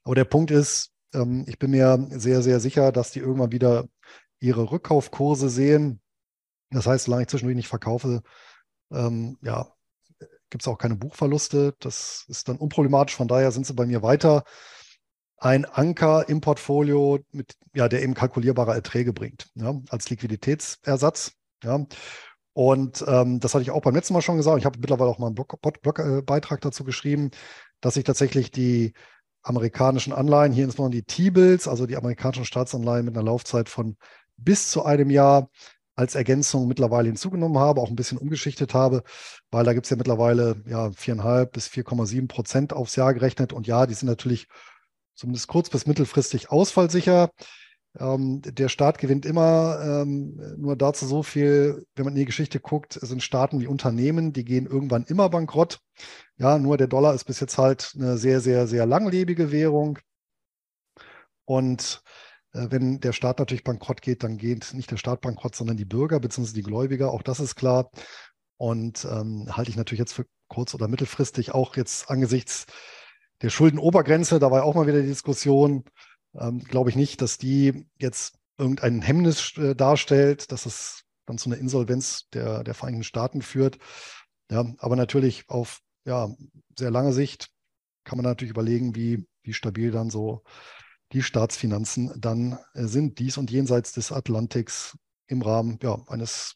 [0.03, 3.85] Aber der Punkt ist, ähm, ich bin mir sehr, sehr sicher, dass die irgendwann wieder
[4.39, 6.01] ihre Rückkaufkurse sehen.
[6.69, 8.21] Das heißt, solange ich zwischendurch nicht verkaufe,
[8.91, 9.67] ähm, ja,
[10.49, 11.75] gibt es auch keine Buchverluste.
[11.79, 13.15] Das ist dann unproblematisch.
[13.15, 14.43] Von daher sind sie bei mir weiter
[15.37, 21.33] ein Anker im Portfolio, mit, ja, der eben kalkulierbare Erträge bringt, ja, als Liquiditätsersatz.
[21.63, 21.85] Ja.
[22.53, 24.59] Und ähm, das hatte ich auch beim letzten Mal schon gesagt.
[24.59, 27.31] Ich habe mittlerweile auch mal einen Blogbeitrag Blog, äh, dazu geschrieben,
[27.81, 28.93] dass ich tatsächlich die
[29.43, 33.97] amerikanischen Anleihen, hier insbesondere die T-Bills, also die amerikanischen Staatsanleihen mit einer Laufzeit von
[34.37, 35.49] bis zu einem Jahr,
[35.95, 39.03] als Ergänzung mittlerweile hinzugenommen habe, auch ein bisschen umgeschichtet habe,
[39.49, 43.53] weil da gibt es ja mittlerweile ja, 4,5 bis 4,7 Prozent aufs Jahr gerechnet.
[43.53, 44.47] Und ja, die sind natürlich
[45.15, 47.31] zumindest kurz- bis mittelfristig ausfallsicher.
[47.97, 52.59] Ähm, der Staat gewinnt immer ähm, nur dazu so viel, wenn man in die Geschichte
[52.59, 55.79] guckt, sind Staaten wie Unternehmen, die gehen irgendwann immer bankrott.
[56.37, 59.99] Ja, nur der Dollar ist bis jetzt halt eine sehr, sehr, sehr langlebige Währung.
[61.45, 62.01] Und
[62.55, 66.19] wenn der Staat natürlich bankrott geht, dann geht nicht der Staat bankrott, sondern die Bürger
[66.19, 66.53] bzw.
[66.53, 67.11] die Gläubiger.
[67.11, 67.89] Auch das ist klar.
[68.57, 72.67] Und ähm, halte ich natürlich jetzt für kurz- oder mittelfristig auch jetzt angesichts
[73.41, 75.83] der Schuldenobergrenze, da war auch mal wieder die Diskussion,
[76.35, 81.49] ähm, glaube ich nicht, dass die jetzt irgendein Hemmnis äh, darstellt, dass es dann zu
[81.49, 83.77] einer Insolvenz der, der Vereinigten Staaten führt.
[84.49, 86.29] Ja, aber natürlich auf ja,
[86.77, 87.49] sehr lange Sicht
[88.03, 90.43] kann man natürlich überlegen, wie, wie stabil dann so
[91.13, 96.55] die Staatsfinanzen dann äh, sind, dies und jenseits des Atlantiks im Rahmen ja, eines,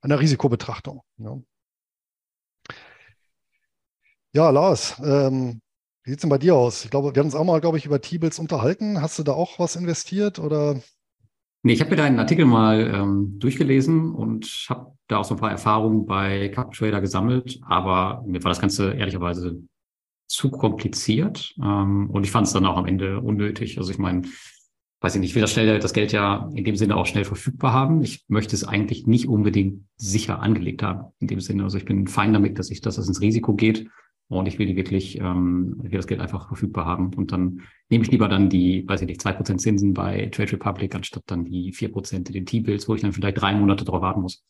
[0.00, 1.02] einer Risikobetrachtung.
[1.18, 1.38] Ja,
[4.32, 5.60] ja Lars, ähm,
[6.04, 6.84] wie sieht es denn bei dir aus?
[6.84, 9.00] Ich glaube, wir haben uns auch mal, glaube ich, über T-Bills unterhalten.
[9.00, 10.80] Hast du da auch was investiert oder?
[11.62, 15.40] Nee, ich habe mir deinen Artikel mal ähm, durchgelesen und habe da auch so ein
[15.40, 19.62] paar Erfahrungen bei CapTrader gesammelt, aber mir war das Ganze ehrlicherweise
[20.26, 23.78] zu kompliziert ähm, und ich fand es dann auch am Ende unnötig.
[23.78, 24.22] Also ich meine,
[25.00, 27.24] weiß ich nicht, ich will das schnell das Geld ja in dem Sinne auch schnell
[27.24, 28.02] verfügbar haben.
[28.02, 31.64] Ich möchte es eigentlich nicht unbedingt sicher angelegt haben in dem Sinne.
[31.64, 33.86] Also ich bin fein damit, dass ich, dass das ins Risiko geht
[34.28, 37.12] und ich will wirklich, ähm, ich will das Geld einfach verfügbar haben.
[37.14, 37.60] Und dann
[37.90, 41.24] nehme ich lieber dann die, weiß ich nicht, zwei Prozent Zinsen bei Trade Republic, anstatt
[41.26, 44.22] dann die vier Prozent in den T-Bills, wo ich dann vielleicht drei Monate drauf warten
[44.22, 44.44] muss.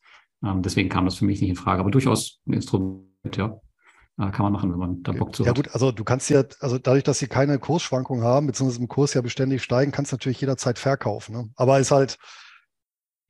[0.45, 1.81] Ähm, deswegen kam das für mich nicht in Frage.
[1.81, 3.61] Aber durchaus ein Instrument, ja.
[4.17, 5.57] Kann man machen, wenn man da Bock zu ja, hat.
[5.57, 8.87] Ja gut, also du kannst ja, also dadurch, dass sie keine Kursschwankungen haben, beziehungsweise im
[8.87, 11.35] Kurs ja beständig steigen, kannst du natürlich jederzeit verkaufen.
[11.35, 11.51] Ne?
[11.57, 12.19] Aber ist halt,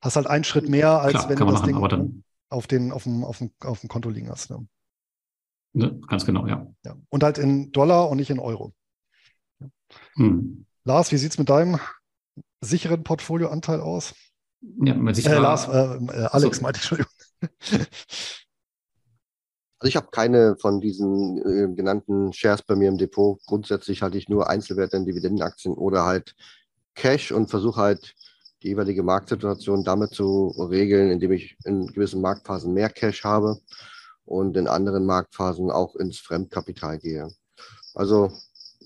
[0.01, 2.91] hast halt einen Schritt mehr, als Klar, wenn du das machen, Ding dann, auf, den,
[2.91, 4.51] auf, dem, auf, dem, auf dem Konto liegen hast.
[4.51, 4.67] Ne?
[5.73, 6.67] Ne, ganz genau, ja.
[6.85, 6.95] ja.
[7.09, 8.71] Und halt in Dollar und nicht in Euro.
[10.15, 10.65] Hm.
[10.83, 11.79] Lars, wie sieht es mit deinem
[12.61, 14.13] sicheren Portfolioanteil aus?
[14.61, 15.17] Ja, mit.
[15.25, 16.63] Äh, Lars, äh, äh, Alex so.
[16.63, 17.11] meinte ich, Entschuldigung.
[19.79, 23.39] Also ich habe keine von diesen äh, genannten Shares bei mir im Depot.
[23.45, 26.35] Grundsätzlich halte ich nur Einzelwerte in Dividendenaktien oder halt
[26.95, 28.15] Cash und versuche halt
[28.63, 33.59] die jeweilige Marktsituation damit zu regeln, indem ich in gewissen Marktphasen mehr Cash habe
[34.23, 37.29] und in anderen Marktphasen auch ins Fremdkapital gehe.
[37.93, 38.31] Also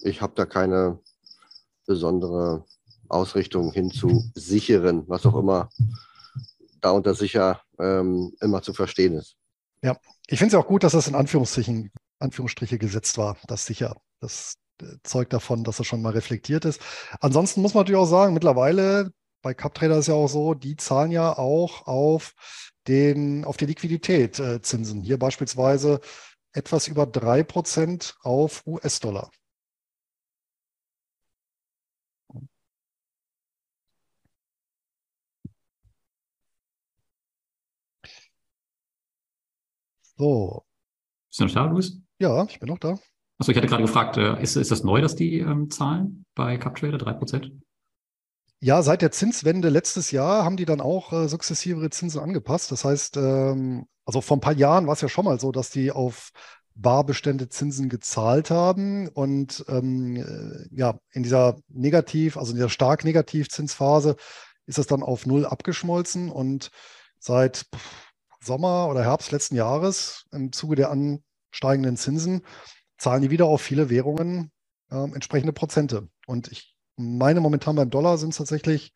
[0.02, 1.00] ich habe da keine
[1.86, 2.66] besondere
[3.08, 5.70] Ausrichtung hin zu sicheren, was auch immer
[6.82, 9.36] da unter sicher ähm, immer zu verstehen ist.
[9.82, 9.98] Ja,
[10.32, 13.96] ich finde es auch gut, dass das in Anführungsstrichen, Anführungsstriche gesetzt war, das sicher.
[14.20, 16.82] Das äh, zeugt davon, dass das schon mal reflektiert ist.
[17.20, 19.12] Ansonsten muss man natürlich auch sagen, mittlerweile
[19.42, 22.34] bei CupTrader ist ja auch so, die zahlen ja auch auf
[22.88, 25.02] den, auf die Liquidität äh, Zinsen.
[25.02, 26.00] Hier beispielsweise
[26.54, 29.32] etwas über 3% auf US-Dollar.
[40.20, 40.66] So.
[41.30, 41.98] Bist du noch da, Luis?
[42.20, 43.00] Ja, ich bin noch da.
[43.38, 46.58] Achso, ich hatte gerade gefragt, äh, ist, ist das neu, dass die ähm, zahlen bei
[46.58, 47.52] CupTrader 3%?
[48.60, 52.70] Ja, seit der Zinswende letztes Jahr haben die dann auch äh, sukzessive ihre Zinsen angepasst.
[52.70, 55.70] Das heißt, ähm, also vor ein paar Jahren war es ja schon mal so, dass
[55.70, 56.32] die auf
[56.76, 63.06] Barbestände Zinsen gezahlt haben und ähm, äh, ja, in dieser Negativ, also in dieser stark
[63.06, 64.18] Negativzinsphase
[64.66, 66.72] ist das dann auf Null abgeschmolzen und
[67.20, 67.66] seit
[68.42, 72.42] Sommer oder Herbst letzten Jahres im Zuge der ansteigenden Zinsen
[72.98, 74.52] zahlen die wieder auf viele Währungen
[74.92, 76.10] äh, entsprechende Prozente.
[76.28, 78.94] Und ich meine momentan beim Dollar sind es tatsächlich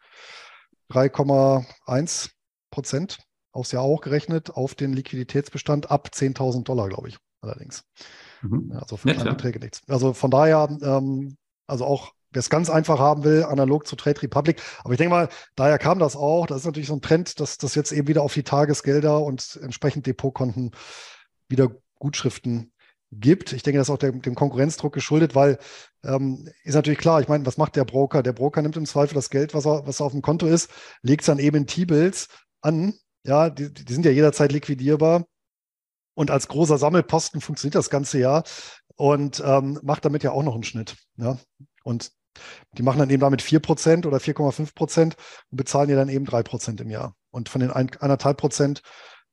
[0.92, 2.30] 3,1
[2.70, 3.20] Prozent
[3.52, 7.84] aufs Jahr auch gerechnet auf den Liquiditätsbestand ab 10.000 Dollar, glaube ich, allerdings.
[8.42, 8.72] Mhm.
[8.76, 9.24] Also für ja.
[9.24, 9.82] Beträge nichts.
[9.88, 14.22] Also von daher, ähm, also auch wer es ganz einfach haben will, analog zu Trade
[14.22, 14.62] Republic.
[14.84, 16.48] Aber ich denke mal, daher kam das auch.
[16.48, 19.60] Das ist natürlich so ein Trend, dass das jetzt eben wieder auf die Tagesgelder und
[19.62, 20.72] entsprechend Depotkonten
[21.48, 21.70] wieder
[22.00, 22.74] Gutschriften
[23.12, 23.54] gibt.
[23.54, 25.58] Ich denke, das ist auch der, dem Konkurrenzdruck geschuldet, weil
[26.04, 28.24] ähm, ist natürlich klar, ich meine, was macht der Broker?
[28.24, 30.70] Der Broker nimmt im Zweifel das Geld, was, er, was auf dem Konto ist,
[31.02, 32.28] legt es dann eben in T-Bills
[32.62, 32.94] an.
[33.26, 35.26] Ja, die, die sind ja jederzeit liquidierbar.
[36.16, 38.44] Und als großer Sammelposten funktioniert das ganze Jahr
[38.96, 40.96] und ähm, macht damit ja auch noch einen Schnitt.
[41.18, 41.38] Ja?
[41.84, 42.12] Und
[42.78, 45.16] die machen dann eben damit 4% oder 4,5% und
[45.52, 47.16] bezahlen ja dann eben 3% im Jahr.
[47.32, 48.82] Und von den 1,5 Prozent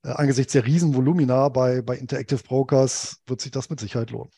[0.02, 4.30] äh, angesichts der Riesenvolumina bei, bei Interactive Brokers wird sich das mit Sicherheit lohnen.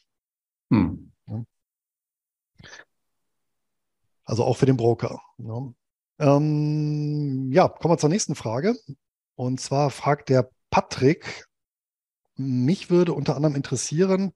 [0.71, 1.13] Hm.
[1.27, 1.45] Ja.
[4.25, 5.21] Also auch für den Broker.
[5.39, 5.73] Ja.
[6.19, 8.77] Ähm, ja, kommen wir zur nächsten Frage.
[9.35, 11.47] Und zwar fragt der Patrick,
[12.37, 14.33] mich würde unter anderem interessieren,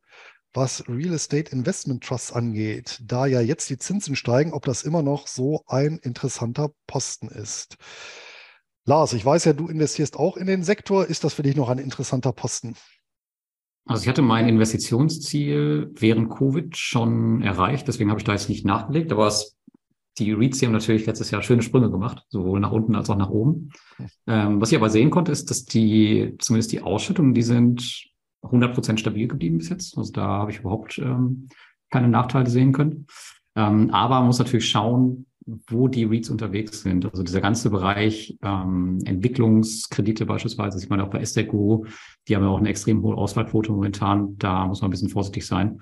[0.56, 5.02] was Real Estate Investment Trusts angeht, da ja jetzt die Zinsen steigen, ob das immer
[5.02, 7.76] noch so ein interessanter Posten ist.
[8.86, 11.06] Lars, ich weiß ja, du investierst auch in den Sektor.
[11.06, 12.76] Ist das für dich noch ein interessanter Posten?
[13.84, 18.64] Also ich hatte mein Investitionsziel während Covid schon erreicht, deswegen habe ich da jetzt nicht
[18.64, 19.56] nachgelegt, aber es,
[20.18, 23.30] die REITs haben natürlich letztes Jahr schöne Sprünge gemacht, sowohl nach unten als auch nach
[23.30, 23.70] oben.
[24.26, 28.10] Ähm, was ich aber sehen konnte, ist, dass die, zumindest die Ausschüttungen, die sind
[28.50, 29.96] 100% stabil geblieben bis jetzt.
[29.96, 31.48] Also da habe ich überhaupt ähm,
[31.90, 33.06] keine Nachteile sehen können.
[33.54, 35.26] Ähm, aber man muss natürlich schauen,
[35.68, 37.06] wo die REITs unterwegs sind.
[37.06, 41.86] Also dieser ganze Bereich ähm, Entwicklungskredite beispielsweise, sieht man auch bei SDGU,
[42.26, 44.36] die haben ja auch eine extrem hohe Auswahlquote momentan.
[44.38, 45.80] Da muss man ein bisschen vorsichtig sein.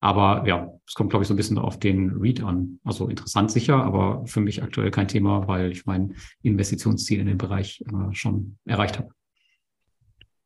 [0.00, 2.78] Aber ja, es kommt, glaube ich, so ein bisschen auf den REIT an.
[2.84, 7.38] Also interessant sicher, aber für mich aktuell kein Thema, weil ich mein Investitionsziel in dem
[7.38, 9.10] Bereich äh, schon erreicht habe.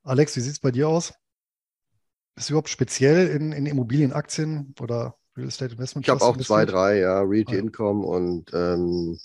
[0.05, 1.13] Alex, wie sieht es bei dir aus?
[2.39, 6.07] Ist überhaupt speziell in, in Immobilienaktien oder Real Estate Investment?
[6.07, 7.59] Ich habe auch zwei, drei, ja, Realty ah.
[7.59, 9.19] Income und ähm,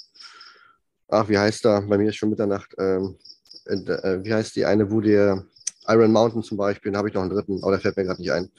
[1.09, 1.81] ach, wie heißt da?
[1.81, 2.73] Bei mir ist schon Mitternacht.
[2.79, 3.17] Ähm,
[3.65, 5.45] äh, wie heißt die eine, wo der
[5.87, 8.31] Iron Mountain zum Beispiel, habe ich noch einen dritten, aber der fällt mir gerade nicht
[8.31, 8.49] ein.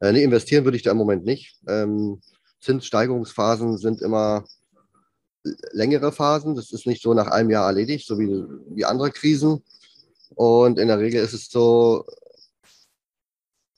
[0.00, 1.56] Äh, nee, investieren würde ich da im Moment nicht.
[1.66, 2.20] Ähm,
[2.60, 4.44] Zinssteigerungsphasen sind immer
[5.72, 6.54] längere Phasen.
[6.54, 9.64] Das ist nicht so nach einem Jahr erledigt, so wie, wie andere Krisen.
[10.36, 12.04] Und in der Regel ist es so,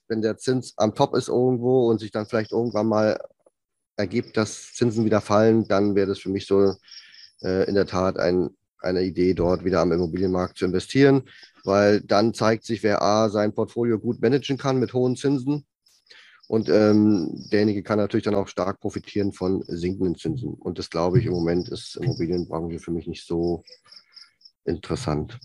[0.08, 3.18] wenn der Zins am Top ist irgendwo und sich dann vielleicht irgendwann mal
[3.96, 6.74] ergibt, dass Zinsen wieder fallen, dann wäre das für mich so
[7.42, 11.22] äh, in der Tat ein, eine Idee, dort wieder am Immobilienmarkt zu investieren,
[11.64, 15.66] weil dann zeigt sich, wer A sein Portfolio gut managen kann mit hohen Zinsen.
[16.48, 20.54] Und ähm, derjenige kann natürlich dann auch stark profitieren von sinkenden Zinsen.
[20.54, 23.64] Und das glaube ich im Moment ist Immobilienbranche für mich nicht so
[24.64, 25.40] interessant.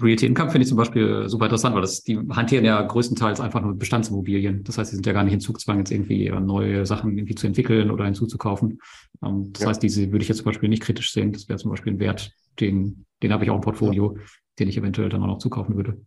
[0.00, 3.60] Realty Income finde ich zum Beispiel super interessant, weil das, die hantieren ja größtenteils einfach
[3.60, 4.64] nur Bestandsimmobilien.
[4.64, 7.46] Das heißt, sie sind ja gar nicht in Zugzwang, jetzt irgendwie neue Sachen irgendwie zu
[7.46, 8.80] entwickeln oder hinzuzukaufen.
[9.24, 9.68] Ähm, das ja.
[9.68, 11.32] heißt, diese würde ich jetzt zum Beispiel nicht kritisch sehen.
[11.32, 14.22] Das wäre zum Beispiel ein Wert, den, den habe ich auch im Portfolio, ja.
[14.58, 16.00] den ich eventuell dann auch noch zukaufen würde.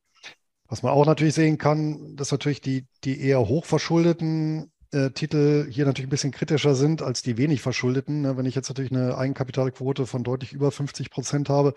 [0.68, 5.86] Was man auch natürlich sehen kann, dass natürlich die, die eher hochverschuldeten äh, Titel hier
[5.86, 8.22] natürlich ein bisschen kritischer sind als die wenig verschuldeten.
[8.22, 8.38] Ne?
[8.38, 11.74] Wenn ich jetzt natürlich eine Eigenkapitalquote von deutlich über 50 Prozent habe,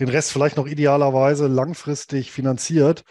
[0.00, 3.04] den Rest vielleicht noch idealerweise langfristig finanziert,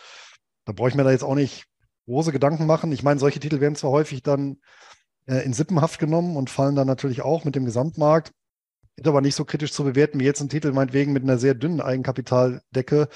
[0.65, 1.65] da brauche ich mir da jetzt auch nicht
[2.05, 2.91] große Gedanken machen.
[2.91, 4.57] Ich meine, solche Titel werden zwar häufig dann
[5.27, 8.31] äh, in Sippenhaft genommen und fallen dann natürlich auch mit dem Gesamtmarkt.
[8.95, 11.53] Ist aber nicht so kritisch zu bewerten wie jetzt ein Titel meinetwegen mit einer sehr
[11.53, 13.09] dünnen Eigenkapitaldecke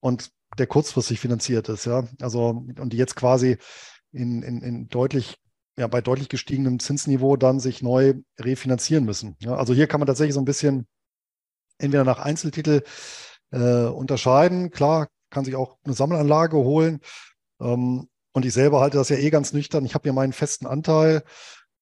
[0.00, 2.04] und der kurzfristig finanziert ist, ja.
[2.20, 3.56] Also, und die jetzt quasi
[4.12, 5.38] in, in, in deutlich
[5.76, 9.36] ja, bei deutlich gestiegenem Zinsniveau dann sich neu refinanzieren müssen.
[9.40, 10.86] Ja, also hier kann man tatsächlich so ein bisschen
[11.78, 12.82] entweder nach Einzeltitel
[13.50, 14.70] äh, unterscheiden.
[14.70, 17.00] Klar, kann sich auch eine Sammelanlage holen.
[17.60, 19.84] Ähm, und ich selber halte das ja eh ganz nüchtern.
[19.84, 21.22] Ich habe hier meinen festen Anteil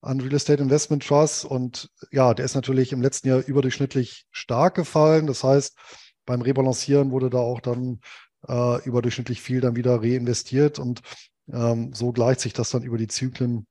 [0.03, 4.75] an Real Estate Investment Trust und ja, der ist natürlich im letzten Jahr überdurchschnittlich stark
[4.75, 5.27] gefallen.
[5.27, 5.77] Das heißt,
[6.25, 8.01] beim Rebalancieren wurde da auch dann
[8.49, 11.03] äh, überdurchschnittlich viel dann wieder reinvestiert und
[11.53, 13.67] ähm, so gleicht sich das dann über die Zyklen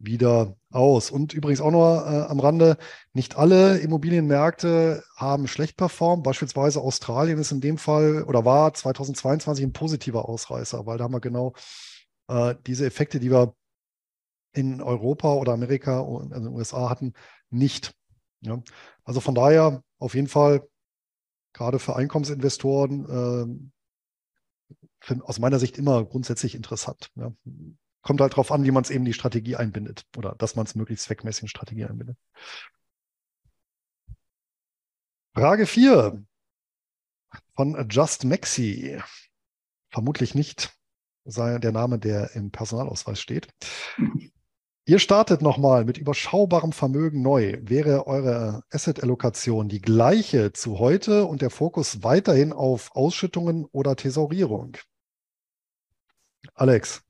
[0.00, 1.10] wieder aus.
[1.10, 2.78] Und übrigens auch noch äh, am Rande,
[3.12, 6.24] nicht alle Immobilienmärkte haben schlecht performt.
[6.24, 11.12] Beispielsweise Australien ist in dem Fall oder war 2022 ein positiver Ausreißer, weil da haben
[11.12, 11.52] wir genau
[12.28, 13.54] äh, diese Effekte, die wir
[14.52, 17.12] in Europa oder Amerika und in den USA hatten,
[17.50, 17.92] nicht.
[18.40, 18.60] Ja.
[19.04, 20.66] Also von daher auf jeden Fall
[21.52, 23.70] gerade für Einkommensinvestoren
[25.04, 27.10] äh, aus meiner Sicht immer grundsätzlich interessant.
[27.16, 27.32] Ja
[28.02, 30.74] kommt halt darauf an, wie man es eben die Strategie einbindet oder dass man es
[30.74, 32.16] möglichst zweckmäßig in Strategie einbindet.
[35.34, 36.24] Frage 4
[37.54, 39.00] von Just Maxi.
[39.90, 40.76] Vermutlich nicht
[41.24, 43.48] sein, der Name, der im Personalausweis steht.
[44.86, 47.58] Ihr startet nochmal mit überschaubarem Vermögen neu.
[47.62, 54.76] Wäre eure Asset-Allokation die gleiche zu heute und der Fokus weiterhin auf Ausschüttungen oder Thesaurierung?
[56.54, 57.02] Alex.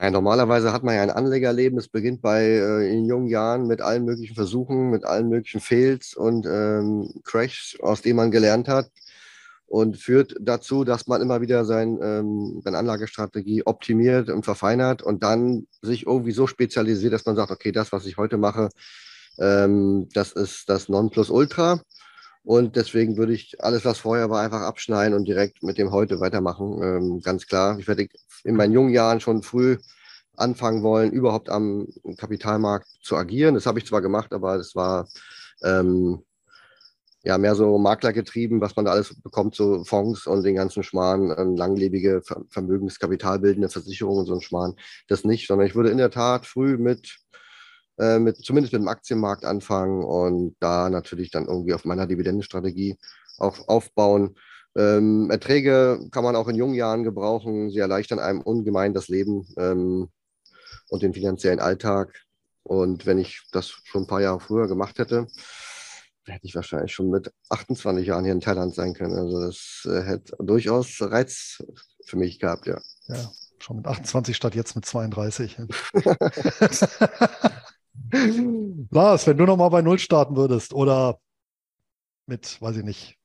[0.00, 1.78] Ja, normalerweise hat man ja ein Anlegerleben.
[1.78, 6.14] Es beginnt bei äh, in jungen Jahren mit allen möglichen Versuchen, mit allen möglichen Fails
[6.14, 8.90] und ähm, Crashs, aus denen man gelernt hat
[9.66, 15.24] und führt dazu, dass man immer wieder sein, ähm, seine Anlagestrategie optimiert und verfeinert und
[15.24, 18.68] dann sich irgendwie so spezialisiert, dass man sagt, okay, das, was ich heute mache,
[19.38, 21.80] ähm, das ist das Nonplusultra.
[22.48, 26.18] Und deswegen würde ich alles, was vorher war, einfach abschneiden und direkt mit dem heute
[26.18, 26.82] weitermachen.
[26.82, 27.78] Ähm, ganz klar.
[27.78, 28.08] Ich werde
[28.42, 29.76] in meinen jungen Jahren schon früh
[30.34, 33.54] anfangen wollen, überhaupt am Kapitalmarkt zu agieren.
[33.54, 35.06] Das habe ich zwar gemacht, aber es war
[35.62, 36.22] ähm,
[37.22, 41.34] ja mehr so maklergetrieben, was man da alles bekommt, so Fonds und den ganzen Schmarrn,
[41.36, 44.74] ähm, langlebige Vermögenskapitalbildende Versicherungen und so ein Schmarrn.
[45.06, 47.18] Das nicht, sondern ich würde in der Tat früh mit
[47.98, 52.96] äh, mit, zumindest mit dem Aktienmarkt anfangen und da natürlich dann irgendwie auf meiner Dividendenstrategie
[53.38, 54.36] auch aufbauen.
[54.76, 57.70] Ähm, Erträge kann man auch in jungen Jahren gebrauchen.
[57.70, 60.08] Sie erleichtern einem ungemein das Leben ähm,
[60.88, 62.24] und den finanziellen Alltag.
[62.62, 65.26] Und wenn ich das schon ein paar Jahre früher gemacht hätte,
[66.26, 69.18] hätte ich wahrscheinlich schon mit 28 Jahren hier in Thailand sein können.
[69.18, 71.64] Also das äh, hätte durchaus Reiz
[72.04, 72.78] für mich gehabt, ja.
[73.06, 75.56] Ja, schon mit 28 statt jetzt mit 32.
[78.90, 81.18] Lars, wenn du nochmal bei Null starten würdest oder
[82.26, 83.16] mit, weiß ich nicht,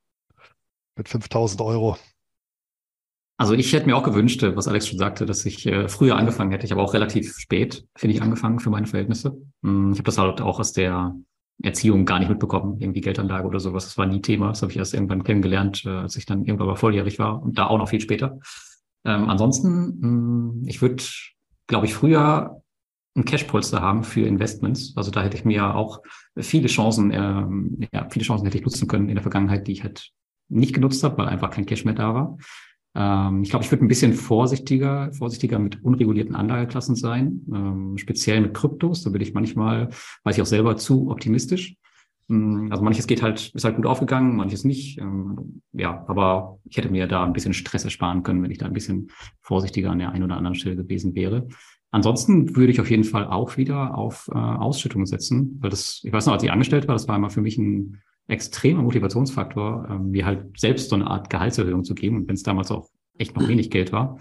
[0.96, 1.98] mit 5000 Euro.
[3.38, 6.52] Also ich hätte mir auch gewünscht, was Alex schon sagte, dass ich äh, früher angefangen
[6.52, 6.66] hätte.
[6.66, 9.38] Ich habe auch relativ spät, finde ich, angefangen für meine Verhältnisse.
[9.64, 11.16] Hm, ich habe das halt auch aus der
[11.62, 13.86] Erziehung gar nicht mitbekommen, irgendwie Geldanlage oder sowas.
[13.86, 14.50] Das war nie Thema.
[14.50, 17.58] Das habe ich erst irgendwann kennengelernt, äh, als ich dann irgendwann mal volljährig war und
[17.58, 18.40] da auch noch viel später.
[19.04, 21.04] Ähm, ansonsten, mh, hm, ich würde,
[21.68, 22.63] glaube ich, früher
[23.16, 24.94] ein Cashpolster haben für Investments.
[24.96, 26.02] Also da hätte ich mir auch
[26.38, 29.84] viele Chancen, ähm, ja, viele Chancen hätte ich nutzen können in der Vergangenheit, die ich
[29.84, 30.12] halt
[30.50, 32.38] nicht genutzt habe, weil einfach kein Cash mehr da war.
[32.96, 38.42] Ähm, ich glaube, ich würde ein bisschen vorsichtiger, vorsichtiger mit unregulierten Anlageklassen sein, ähm, speziell
[38.42, 39.04] mit Kryptos.
[39.04, 39.90] Da würde ich manchmal,
[40.24, 41.76] weiß ich auch selber, zu optimistisch.
[42.30, 45.00] Ähm, also manches geht halt, ist halt gut aufgegangen, manches nicht.
[45.00, 48.66] Ähm, ja, aber ich hätte mir da ein bisschen Stress ersparen können, wenn ich da
[48.66, 49.10] ein bisschen
[49.42, 51.48] vorsichtiger an der einen oder anderen Stelle gewesen wäre.
[51.94, 56.12] Ansonsten würde ich auf jeden Fall auch wieder auf äh, Ausschüttungen setzen, weil das, ich
[56.12, 60.10] weiß noch, als ich angestellt war, das war immer für mich ein extremer Motivationsfaktor, ähm,
[60.10, 62.16] mir halt selbst so eine Art Gehaltserhöhung zu geben.
[62.18, 62.90] Und wenn es damals auch
[63.20, 64.18] echt noch wenig Geld war,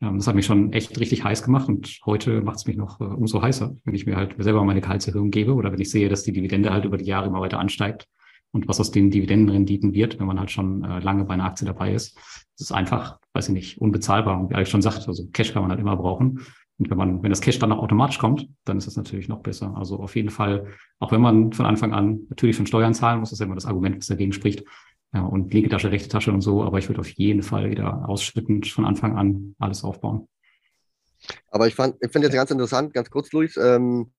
[0.00, 3.00] ähm, das hat mich schon echt richtig heiß gemacht und heute macht es mich noch
[3.00, 6.08] äh, umso heißer, wenn ich mir halt selber meine Gehaltserhöhung gebe oder wenn ich sehe,
[6.08, 8.08] dass die Dividende halt über die Jahre immer weiter ansteigt
[8.50, 11.68] und was aus den Dividendenrenditen wird, wenn man halt schon äh, lange bei einer Aktie
[11.68, 12.16] dabei ist.
[12.58, 14.40] Das ist einfach, weiß ich nicht, unbezahlbar.
[14.40, 16.40] Und wie Alex schon sagt, also Cash kann man halt immer brauchen.
[16.82, 19.40] Und wenn man, wenn das Cash dann noch automatisch kommt, dann ist das natürlich noch
[19.40, 19.72] besser.
[19.76, 20.66] Also auf jeden Fall,
[20.98, 23.66] auch wenn man von Anfang an natürlich schon Steuern zahlen muss, das ist immer das
[23.66, 24.64] Argument, was dagegen spricht.
[25.14, 28.66] Ja, und Legetasche, rechte Tasche und so, aber ich würde auf jeden Fall wieder ausschüttend
[28.66, 30.26] von Anfang an alles aufbauen.
[31.50, 34.10] Aber ich fand, ich finde jetzt ganz interessant, ganz kurz, Luis, ähm,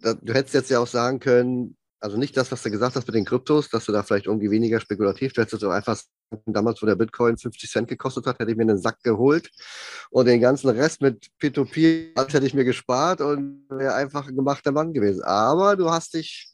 [0.00, 1.76] da, du hättest jetzt ja auch sagen können,
[2.06, 4.48] also nicht das, was du gesagt hast mit den Kryptos, dass du da vielleicht irgendwie
[4.48, 6.00] weniger spekulativ, du hättest du einfach
[6.46, 9.50] damals, wo der Bitcoin 50 Cent gekostet hat, hätte ich mir einen Sack geholt
[10.10, 14.36] und den ganzen Rest mit P2P, das hätte ich mir gespart und wäre einfach ein
[14.36, 15.24] gemachter Mann gewesen.
[15.24, 16.48] Aber du hast dich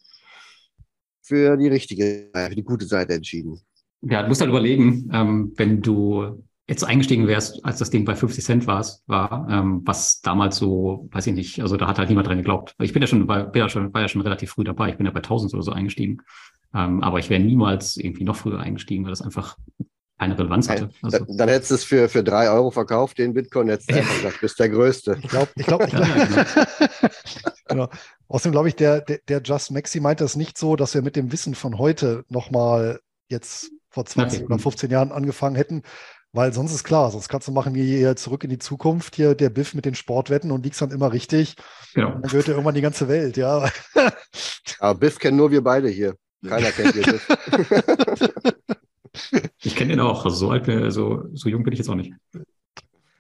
[1.21, 3.61] für die richtige, für die gute Seite entschieden.
[4.01, 8.15] Ja, du musst halt überlegen, ähm, wenn du jetzt eingestiegen wärst, als das Ding bei
[8.15, 12.09] 50 Cent war, war ähm, was damals so, weiß ich nicht, also da hat halt
[12.09, 12.75] niemand dran geglaubt.
[12.81, 14.91] Ich bin ja schon, war, bin ja schon, war ja schon relativ früh dabei.
[14.91, 16.23] Ich bin ja bei 1000 oder so eingestiegen.
[16.75, 19.57] Ähm, aber ich wäre niemals irgendwie noch früher eingestiegen, weil das einfach
[20.19, 20.91] keine Relevanz hatte.
[21.03, 24.15] Also, dann, dann hättest du es für, für drei Euro verkauft, den Bitcoin, jetzt einfach
[24.15, 25.19] gesagt, bist der Größte.
[25.21, 27.11] Ich glaube, ich glaube, ich glaub, genau.
[27.67, 27.89] genau.
[28.29, 31.17] Außerdem glaube ich, der, der, der Just Maxi meint das nicht so, dass wir mit
[31.17, 34.47] dem Wissen von heute nochmal jetzt vor 20 okay.
[34.47, 35.83] oder 15 Jahren angefangen hätten,
[36.33, 39.35] weil sonst ist klar, sonst kannst du machen wie hier zurück in die Zukunft, hier
[39.35, 41.57] der Biff mit den Sportwetten und liegst dann immer richtig.
[41.95, 42.11] Genau.
[42.11, 43.69] dann gehört ja irgendwann die ganze Welt, ja.
[44.79, 46.17] Aber Biff kennen nur wir beide hier.
[46.47, 47.29] Keiner kennt hier Biff.
[49.63, 50.25] ich kenne ihn auch.
[50.25, 52.13] Also so alt, so, so jung bin ich jetzt auch nicht.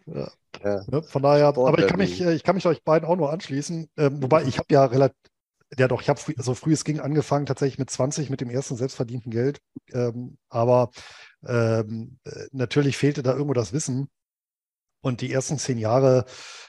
[0.06, 0.28] Ja.
[0.62, 0.82] Ja.
[0.86, 3.32] Ne, von daher, aber ich kann mich, äh, ich kann mich euch beiden auch nur
[3.32, 3.88] anschließen.
[3.96, 5.16] Ähm, wobei ich habe ja relativ,
[5.76, 8.76] ja doch, ich habe so früh es ging angefangen, tatsächlich mit 20 mit dem ersten
[8.76, 9.60] selbstverdienten Geld.
[9.92, 10.90] Ähm, aber
[11.46, 14.08] ähm, äh, natürlich fehlte da irgendwo das Wissen.
[15.04, 16.26] Und die ersten zehn Jahre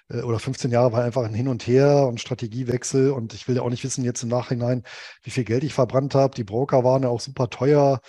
[0.10, 3.12] äh, oder 15 Jahre war einfach ein Hin und Her und Strategiewechsel.
[3.12, 4.84] Und ich will ja auch nicht wissen jetzt im Nachhinein,
[5.24, 6.36] wie viel Geld ich verbrannt habe.
[6.36, 8.00] Die Broker waren ja auch super teuer.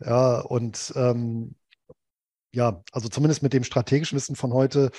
[0.00, 1.54] Ja, und ähm,
[2.52, 4.90] ja, also zumindest mit dem strategischen Wissen von heute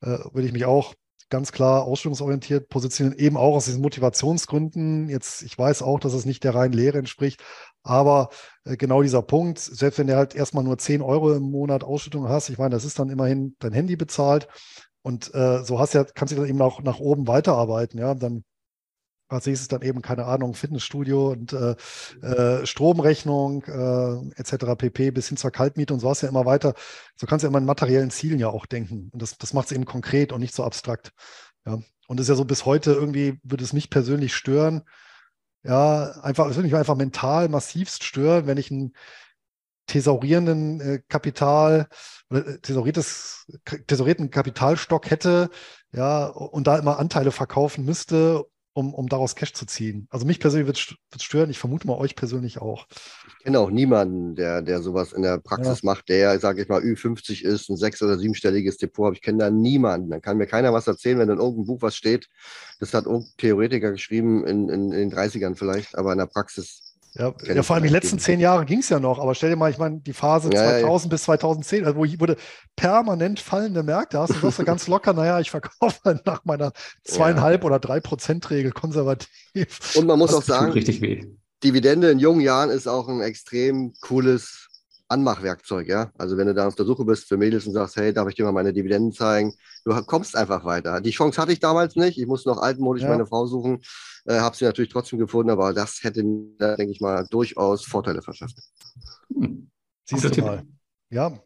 [0.00, 0.94] äh, würde ich mich auch
[1.28, 5.08] ganz klar ausstellungsorientiert positionieren, eben auch aus diesen Motivationsgründen.
[5.08, 7.42] Jetzt, ich weiß auch, dass es nicht der reinen Lehre entspricht,
[7.86, 8.30] aber
[8.64, 12.28] äh, genau dieser Punkt, selbst wenn du halt erstmal nur 10 Euro im Monat Ausschüttung
[12.28, 14.48] hast, ich meine, das ist dann immerhin dein Handy bezahlt
[15.02, 18.44] und äh, so hast ja, kannst du dann eben auch nach oben weiterarbeiten, ja, dann
[19.28, 21.74] als nächstes dann eben, keine Ahnung, Fitnessstudio und äh,
[22.22, 24.76] äh, Stromrechnung äh, etc.
[24.76, 25.10] pp.
[25.10, 26.74] bis hin zur Kaltmiete und so hast du ja immer weiter.
[27.16, 29.10] So kannst du ja immer in materiellen Zielen ja auch denken.
[29.12, 31.10] Und das, das macht es eben konkret und nicht so abstrakt.
[31.66, 31.80] Ja.
[32.06, 34.82] Und es ist ja so bis heute irgendwie, würde es mich persönlich stören.
[35.66, 38.94] Ja, einfach, es würde mich einfach mental massivst stören, wenn ich einen
[39.86, 41.88] thesaurierenden äh, Kapital
[42.30, 43.46] oder äh, thesauriertes,
[43.86, 45.50] thesaurierten Kapitalstock hätte,
[45.92, 48.44] ja, und da immer Anteile verkaufen müsste
[48.76, 50.06] um, um daraus Cash zu ziehen.
[50.10, 52.86] Also mich persönlich wird es stören, ich vermute mal euch persönlich auch.
[53.26, 55.86] Ich kenne auch niemanden, der, der sowas in der Praxis ja.
[55.90, 59.50] macht, der, sage ich mal, Ü50 ist, ein sechs- oder siebenstelliges Depot Ich kenne da
[59.50, 60.10] niemanden.
[60.10, 62.28] Dann kann mir keiner was erzählen, wenn in irgendeinem Buch was steht.
[62.78, 66.85] Das hat irgendein Theoretiker geschrieben in, in, in den 30ern vielleicht, aber in der Praxis
[67.18, 69.56] ja, ja, vor allem die letzten zehn Jahre ging es ja noch, aber stell dir
[69.56, 71.14] mal, ich meine, die Phase ja, 2000 ja.
[71.14, 72.36] bis 2010, also wo ich wurde
[72.76, 76.72] permanent fallende Märkte hast, du sagst du ganz locker, naja, ich verkaufe nach meiner
[77.04, 79.28] zweieinhalb oder drei Prozent Regel konservativ.
[79.94, 81.24] Und man muss das auch sagen, richtig weh.
[81.64, 84.65] Dividende in jungen Jahren ist auch ein extrem cooles
[85.08, 86.10] Anmachwerkzeug, ja.
[86.18, 88.34] Also wenn du da auf der Suche bist für Mädels und sagst, hey, darf ich
[88.34, 89.54] dir mal meine Dividenden zeigen?
[89.84, 91.00] Du kommst einfach weiter.
[91.00, 92.18] Die Chance hatte ich damals nicht.
[92.18, 93.10] Ich musste noch altmodisch ja.
[93.10, 93.82] meine Frau suchen,
[94.24, 98.22] äh, habe sie natürlich trotzdem gefunden, aber das hätte mir, denke ich mal, durchaus Vorteile
[98.22, 98.58] verschafft.
[99.32, 99.70] Hm.
[100.04, 100.64] Siehst du mal.
[101.10, 101.38] Ja,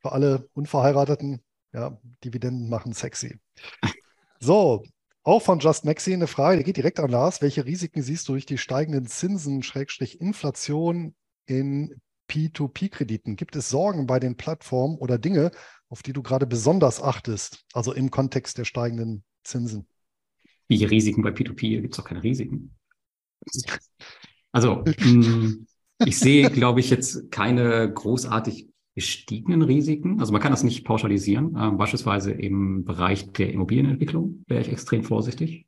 [0.00, 1.40] für alle Unverheirateten,
[1.72, 3.38] ja, Dividenden machen sexy.
[4.42, 4.82] So,
[5.22, 7.42] auch von Just Maxi eine Frage, die geht direkt an Lars.
[7.42, 12.00] Welche Risiken siehst du durch die steigenden Zinsen, Schrägstrich Inflation in
[12.30, 13.36] P2P-Krediten?
[13.36, 15.50] Gibt es Sorgen bei den Plattformen oder Dinge,
[15.88, 19.86] auf die du gerade besonders achtest, also im Kontext der steigenden Zinsen?
[20.68, 21.60] Wie Risiken bei P2P?
[21.60, 22.76] Hier gibt es doch keine Risiken.
[24.52, 25.66] Also, hm,
[26.04, 30.20] ich sehe, glaube ich, jetzt keine großartig gestiegenen Risiken.
[30.20, 31.56] Also man kann das nicht pauschalisieren.
[31.58, 35.66] Ähm, beispielsweise im Bereich der Immobilienentwicklung wäre ich extrem vorsichtig.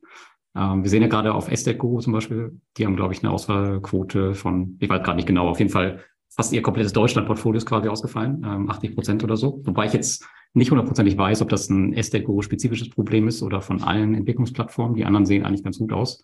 [0.54, 3.32] Ähm, wir sehen ja gerade auf Estate Guru zum Beispiel, die haben, glaube ich, eine
[3.32, 6.04] Auswahlquote von, ich weiß gerade nicht genau, auf jeden Fall
[6.34, 9.60] fast ihr komplettes Deutschland-Portfolio ist quasi ausgefallen, ähm, 80 Prozent oder so.
[9.64, 14.14] Wobei ich jetzt nicht hundertprozentig weiß, ob das ein Estate-Guru-spezifisches Problem ist oder von allen
[14.14, 14.96] Entwicklungsplattformen.
[14.96, 16.22] Die anderen sehen eigentlich ganz gut aus.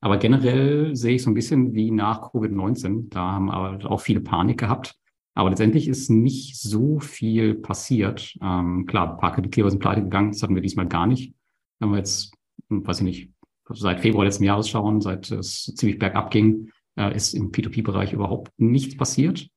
[0.00, 3.08] Aber generell sehe ich so ein bisschen wie nach Covid-19.
[3.08, 4.96] Da haben aber auch viele Panik gehabt.
[5.34, 8.36] Aber letztendlich ist nicht so viel passiert.
[8.40, 10.32] Ähm, klar, ein paar Kreditgeber sind pleite gegangen.
[10.32, 11.34] Das hatten wir diesmal gar nicht.
[11.80, 12.32] Wenn wir jetzt,
[12.68, 13.30] hm, weiß ich nicht,
[13.70, 18.52] seit Februar letzten Jahres schauen, seit es ziemlich bergab ging, äh, ist im P2P-Bereich überhaupt
[18.56, 19.48] nichts passiert.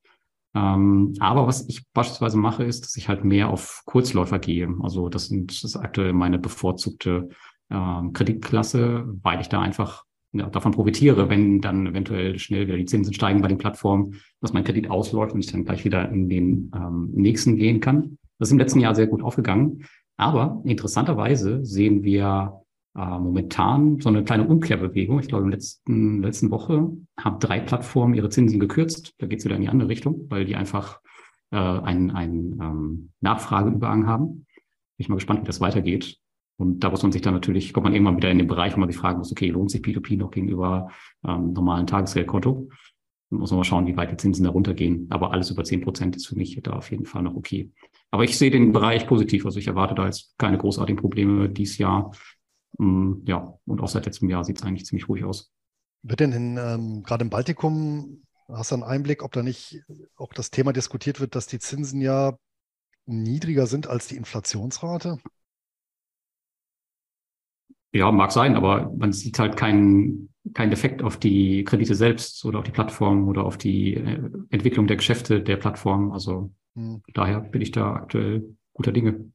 [0.54, 4.74] Ähm, aber was ich beispielsweise mache, ist, dass ich halt mehr auf Kurzläufer gehe.
[4.82, 7.28] Also das, sind, das ist aktuell meine bevorzugte
[7.68, 12.84] äh, Kreditklasse, weil ich da einfach ja, davon profitiere, wenn dann eventuell schnell wieder die
[12.84, 16.28] Zinsen steigen bei den Plattformen, dass mein Kredit ausläuft und ich dann gleich wieder in
[16.28, 18.18] den ähm, nächsten gehen kann.
[18.38, 19.84] Das ist im letzten Jahr sehr gut aufgegangen.
[20.16, 22.62] Aber interessanterweise sehen wir
[22.96, 25.20] äh, momentan so eine kleine Umkehrbewegung.
[25.20, 29.14] Ich glaube, in der letzten, letzten Woche haben drei Plattformen ihre Zinsen gekürzt.
[29.18, 31.00] Da geht es wieder in die andere Richtung, weil die einfach
[31.50, 34.26] äh, einen, einen ähm, Nachfrageüberhang haben.
[34.26, 34.44] Bin
[34.98, 36.18] ich mal gespannt, wie das weitergeht.
[36.56, 38.80] Und da muss man sich dann natürlich, kommt man irgendwann wieder in den Bereich, wo
[38.80, 40.88] man sich fragen muss, okay, lohnt sich P2P noch gegenüber
[41.24, 42.68] ähm, normalen Tagesgeldkonto?
[43.30, 45.06] Dann muss man mal schauen, wie weit die Zinsen da runtergehen.
[45.10, 47.70] Aber alles über zehn Prozent ist für mich da auf jeden Fall noch okay.
[48.10, 49.44] Aber ich sehe den Bereich positiv.
[49.46, 52.10] Also ich erwarte da jetzt keine großartigen Probleme dieses Jahr.
[52.76, 55.52] Mm, ja, und auch seit letztem Jahr sieht es eigentlich ziemlich ruhig aus.
[56.02, 59.82] Wird denn in, ähm, gerade im Baltikum, hast du einen Einblick, ob da nicht
[60.16, 62.36] auch das Thema diskutiert wird, dass die Zinsen ja
[63.06, 65.18] niedriger sind als die Inflationsrate?
[67.92, 72.58] Ja, mag sein, aber man sieht halt keinen keinen Effekt auf die Kredite selbst oder
[72.58, 76.12] auf die Plattform oder auf die äh, Entwicklung der Geschäfte der Plattform.
[76.12, 77.02] Also hm.
[77.14, 79.32] daher bin ich da aktuell guter Dinge.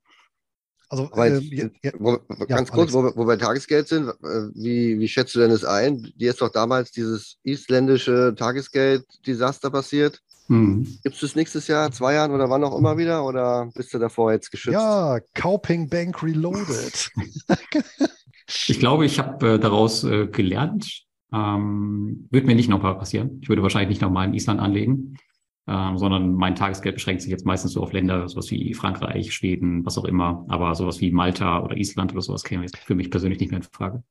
[0.94, 5.08] Also, äh, ja, wo, ganz ja, kurz, wo, wo, wir Tagesgeld sind, äh, wie, wie
[5.08, 6.04] schätzt du denn das ein?
[6.16, 10.20] Dir ist doch damals dieses isländische Tagesgeld-Desaster passiert.
[10.48, 10.86] Hm.
[11.04, 13.26] Gibt es das nächstes Jahr, zwei Jahren oder wann auch immer wieder?
[13.26, 14.74] Oder bist du davor jetzt geschützt?
[14.74, 17.12] Ja, Kauping Bank Reloaded.
[18.68, 21.06] ich glaube, ich habe äh, daraus äh, gelernt.
[21.34, 23.40] Ähm, wird mir nicht nochmal passieren.
[23.42, 25.18] Ich würde wahrscheinlich nicht nochmal in Island anlegen
[25.68, 29.86] ähm, sondern mein Tagesgeld beschränkt sich jetzt meistens so auf Länder, sowas wie Frankreich, Schweden,
[29.86, 30.46] was auch immer.
[30.50, 33.62] Aber sowas wie Malta oder Island oder sowas käme jetzt für mich persönlich nicht mehr
[33.62, 34.04] in Frage.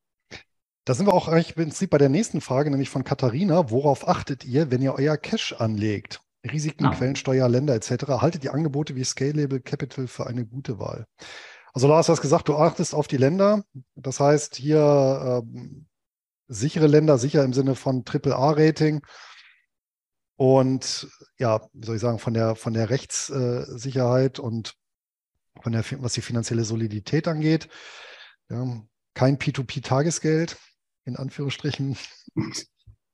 [0.85, 3.71] Da sind wir auch eigentlich im Prinzip bei der nächsten Frage, nämlich von Katharina.
[3.71, 6.21] Worauf achtet ihr, wenn ihr euer Cash anlegt?
[6.51, 6.91] Risiken, ah.
[6.91, 8.05] Quellensteuer, Länder etc.
[8.21, 11.07] Haltet die Angebote wie Scalable Capital für eine gute Wahl.
[11.73, 13.65] Also Lars, du hast gesagt, du achtest auf die Länder.
[13.95, 15.87] Das heißt hier ähm,
[16.49, 19.03] sichere Länder, sicher im Sinne von AAA-Rating.
[20.43, 21.07] Und
[21.39, 24.75] ja, wie soll ich sagen, von der, von der Rechtssicherheit und
[25.61, 27.69] von der, was die finanzielle Solidität angeht.
[28.51, 28.83] Ja,
[29.15, 30.57] kein P2P-Tagesgeld,
[31.05, 31.97] in Anführungsstrichen.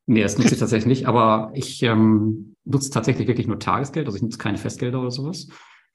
[0.06, 4.16] Nee, das nutze ich tatsächlich nicht, aber ich ähm, nutze tatsächlich wirklich nur Tagesgeld, also
[4.16, 5.48] ich nutze keine Festgelder oder sowas.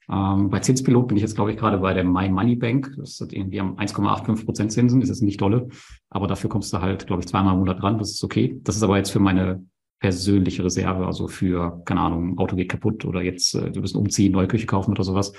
[0.08, 2.94] Ähm, bei Zinspilot bin ich jetzt, glaube ich, gerade bei der My Money Bank.
[2.96, 5.66] Das ist irgendwie am 1,85 Prozent Zinsen, ist nicht dolle,
[6.10, 8.60] aber dafür kommst du halt, glaube ich, zweimal im Monat dran, das ist okay.
[8.62, 9.66] Das ist aber jetzt für meine
[10.04, 14.32] persönliche Reserve, also für, keine Ahnung, Auto geht kaputt oder jetzt, äh, wir müssen umziehen,
[14.32, 15.32] neue Küche kaufen oder sowas.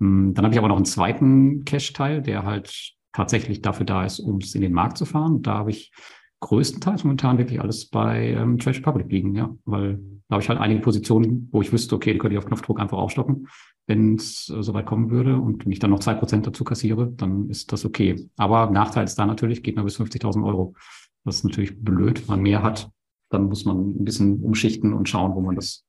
[0.00, 4.18] Ähm, dann habe ich aber noch einen zweiten Cash-Teil, der halt tatsächlich dafür da ist,
[4.18, 5.42] um es in den Markt zu fahren.
[5.42, 5.92] Da habe ich
[6.40, 10.58] größtenteils momentan wirklich alles bei ähm, Trade Republic liegen, ja, weil da habe ich halt
[10.58, 13.46] einige Positionen, wo ich wüsste, okay, die könnte ich auf Knopfdruck einfach aufstocken,
[13.86, 17.12] wenn es äh, soweit kommen würde und wenn ich dann noch zwei Prozent dazu kassiere,
[17.12, 18.28] dann ist das okay.
[18.36, 20.74] Aber Nachteil ist da natürlich, geht man bis 50.000 Euro.
[21.24, 22.90] Das ist natürlich blöd, wenn man mehr hat,
[23.30, 25.86] dann muss man ein bisschen umschichten und schauen, wo man das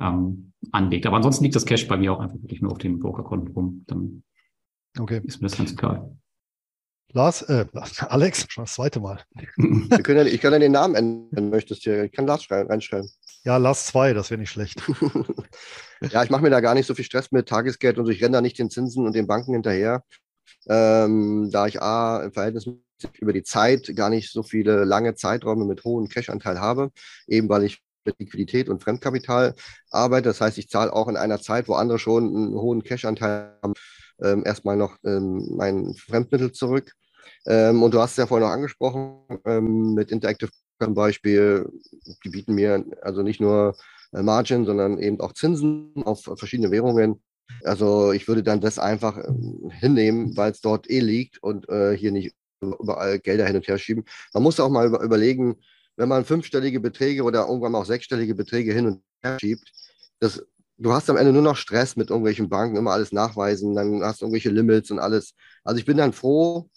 [0.00, 1.06] ähm, anlegt.
[1.06, 3.84] Aber ansonsten liegt das Cash bei mir auch einfach wirklich nur auf den Brokerkonten rum.
[3.86, 4.22] Dann
[4.98, 5.20] okay.
[5.24, 6.10] ist mir das ganz egal.
[7.12, 7.66] Lars, äh,
[8.08, 9.22] Alex, schon das zweite Mal.
[9.56, 12.04] Wir können ja, ich kann ja den Namen ändern, möchtest du.
[12.04, 13.10] Ich kann Lars reinschreiben.
[13.44, 14.82] Ja, Lars 2, das wäre nicht schlecht.
[16.10, 18.10] ja, ich mache mir da gar nicht so viel Stress mit Tagesgeld und so.
[18.10, 20.04] Ich renne da nicht den Zinsen und den Banken hinterher.
[20.68, 22.68] Ähm, da ich A, im Verhältnis
[23.20, 26.90] über die Zeit gar nicht so viele lange Zeiträume mit hohem Cash-Anteil habe,
[27.26, 29.54] eben weil ich mit Liquidität und Fremdkapital
[29.90, 30.28] arbeite.
[30.28, 33.74] Das heißt, ich zahle auch in einer Zeit, wo andere schon einen hohen Cash-Anteil haben,
[34.22, 36.92] ähm, erstmal noch ähm, mein Fremdmittel zurück.
[37.46, 41.68] Ähm, und du hast es ja vorhin noch angesprochen, ähm, mit Interactive zum Beispiel,
[42.24, 43.76] die bieten mir also nicht nur
[44.12, 47.20] äh, Margin, sondern eben auch Zinsen auf verschiedene Währungen.
[47.64, 49.32] Also ich würde dann das einfach äh,
[49.70, 53.78] hinnehmen, weil es dort eh liegt und äh, hier nicht überall Gelder hin und her
[53.78, 54.04] schieben.
[54.34, 55.56] Man muss auch mal über, überlegen,
[55.96, 59.72] wenn man fünfstellige Beträge oder irgendwann auch sechsstellige Beträge hin und her schiebt,
[60.20, 60.42] das
[60.78, 64.20] du hast am Ende nur noch Stress mit irgendwelchen Banken, immer alles nachweisen, dann hast
[64.20, 65.34] du irgendwelche Limits und alles.
[65.64, 66.70] Also ich bin dann froh,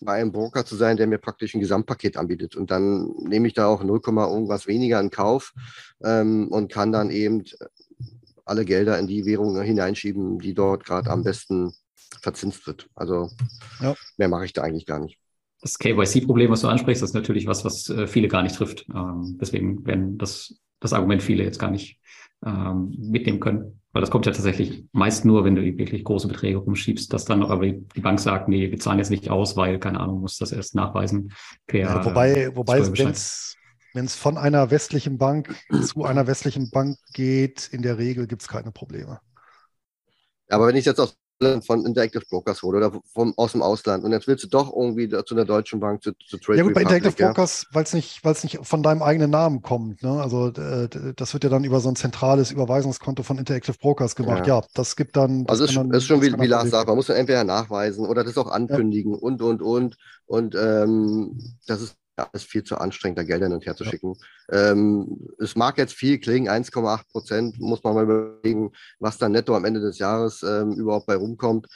[0.00, 2.54] bei einem Broker zu sein, der mir praktisch ein Gesamtpaket anbietet.
[2.54, 5.54] Und dann nehme ich da auch 0, irgendwas weniger in Kauf
[6.04, 7.44] ähm, und kann dann eben
[8.46, 11.72] alle Gelder in die Währung hineinschieben, die dort gerade am besten
[12.22, 12.88] verzinst wird.
[12.94, 13.30] Also
[13.80, 13.94] ja.
[14.16, 15.18] mehr mache ich da eigentlich gar nicht.
[15.60, 18.86] Das KYC-Problem, was du ansprichst, ist natürlich was, was äh, viele gar nicht trifft.
[18.94, 21.98] Ähm, deswegen werden das, das Argument viele jetzt gar nicht
[22.44, 23.80] ähm, mitnehmen können.
[23.92, 27.42] Weil das kommt ja tatsächlich meist nur, wenn du wirklich große Beträge rumschiebst, dass dann
[27.42, 30.52] aber die Bank sagt, nee, wir zahlen jetzt nicht aus, weil, keine Ahnung, muss das
[30.52, 31.32] erst nachweisen.
[31.66, 33.55] Per, ja, wobei, wobei wenn es
[34.08, 38.72] von einer westlichen Bank zu einer westlichen Bank geht, in der Regel gibt es keine
[38.72, 39.20] Probleme.
[40.48, 41.16] Aber wenn ich jetzt aus
[41.66, 45.08] von Interactive Brokers hole oder vom, aus dem Ausland und jetzt willst du doch irgendwie
[45.08, 47.26] zu einer deutschen Bank, zu, zu Trade Ja gut, bei Interactive ja?
[47.28, 50.02] Brokers, weil es nicht, nicht von deinem eigenen Namen kommt.
[50.02, 50.10] Ne?
[50.10, 54.46] Also das wird ja dann über so ein zentrales Überweisungskonto von Interactive Brokers gemacht.
[54.46, 55.44] Ja, ja das gibt dann...
[55.44, 57.44] Das also es ist, dann, ist schon wie, wie Lars sagt, man muss dann entweder
[57.44, 59.18] nachweisen oder das auch ankündigen ja.
[59.18, 59.96] und, und, und.
[60.24, 64.14] Und ähm, das ist alles viel zu anstrengend, da Gelder hin und her zu schicken.
[64.50, 69.54] Ähm, es mag jetzt viel klingen, 1,8 Prozent, muss man mal überlegen, was dann netto
[69.54, 71.66] am Ende des Jahres ähm, überhaupt bei rumkommt.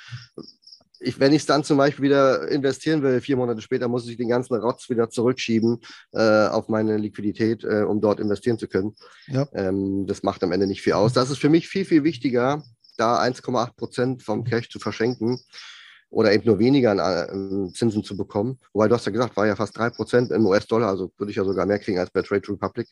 [1.02, 4.18] Ich, wenn ich es dann zum Beispiel wieder investieren will, vier Monate später, muss ich
[4.18, 5.78] den ganzen Rotz wieder zurückschieben
[6.12, 8.94] äh, auf meine Liquidität, äh, um dort investieren zu können.
[9.26, 9.48] Ja.
[9.54, 11.14] Ähm, das macht am Ende nicht viel aus.
[11.14, 12.62] Das ist für mich viel, viel wichtiger,
[12.98, 15.40] da 1,8 Prozent vom Cash zu verschenken,
[16.10, 18.58] oder eben nur weniger an äh, Zinsen zu bekommen.
[18.72, 21.44] Wobei du hast ja gesagt, war ja fast 3% im US-Dollar, also würde ich ja
[21.44, 22.88] sogar mehr kriegen als bei Trade Republic.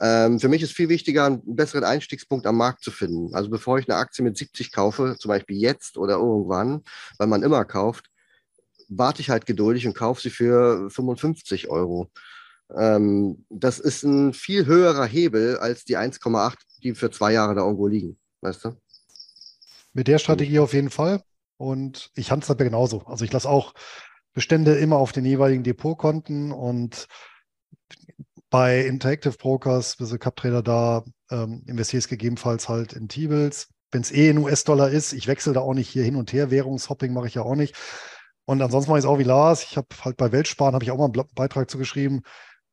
[0.00, 3.34] Ähm, für mich ist viel wichtiger, einen besseren Einstiegspunkt am Markt zu finden.
[3.34, 6.82] Also bevor ich eine Aktie mit 70 kaufe, zum Beispiel jetzt oder irgendwann,
[7.18, 8.06] weil man immer kauft,
[8.88, 12.10] warte ich halt geduldig und kaufe sie für 55 Euro.
[12.74, 17.62] Ähm, das ist ein viel höherer Hebel als die 1,8, die für zwei Jahre da
[17.62, 18.18] irgendwo liegen.
[18.40, 18.76] Weißt du?
[19.92, 21.22] Mit der Strategie auf jeden Fall.
[21.62, 23.02] Und ich handhabe genauso.
[23.06, 23.72] Also ich lasse auch
[24.34, 27.06] Bestände immer auf den jeweiligen Depotkonten und
[28.50, 33.68] bei Interactive Brokers, also CapTrader, da ähm, investiere ich gegebenenfalls halt in T-Bills.
[33.92, 36.50] Wenn es eh in US-Dollar ist, ich wechsle da auch nicht hier hin und her.
[36.50, 37.76] Währungshopping mache ich ja auch nicht.
[38.44, 39.62] Und ansonsten mache ich es auch wie Lars.
[39.62, 42.22] Ich habe halt bei Weltsparen, habe ich auch mal einen Beitrag zugeschrieben,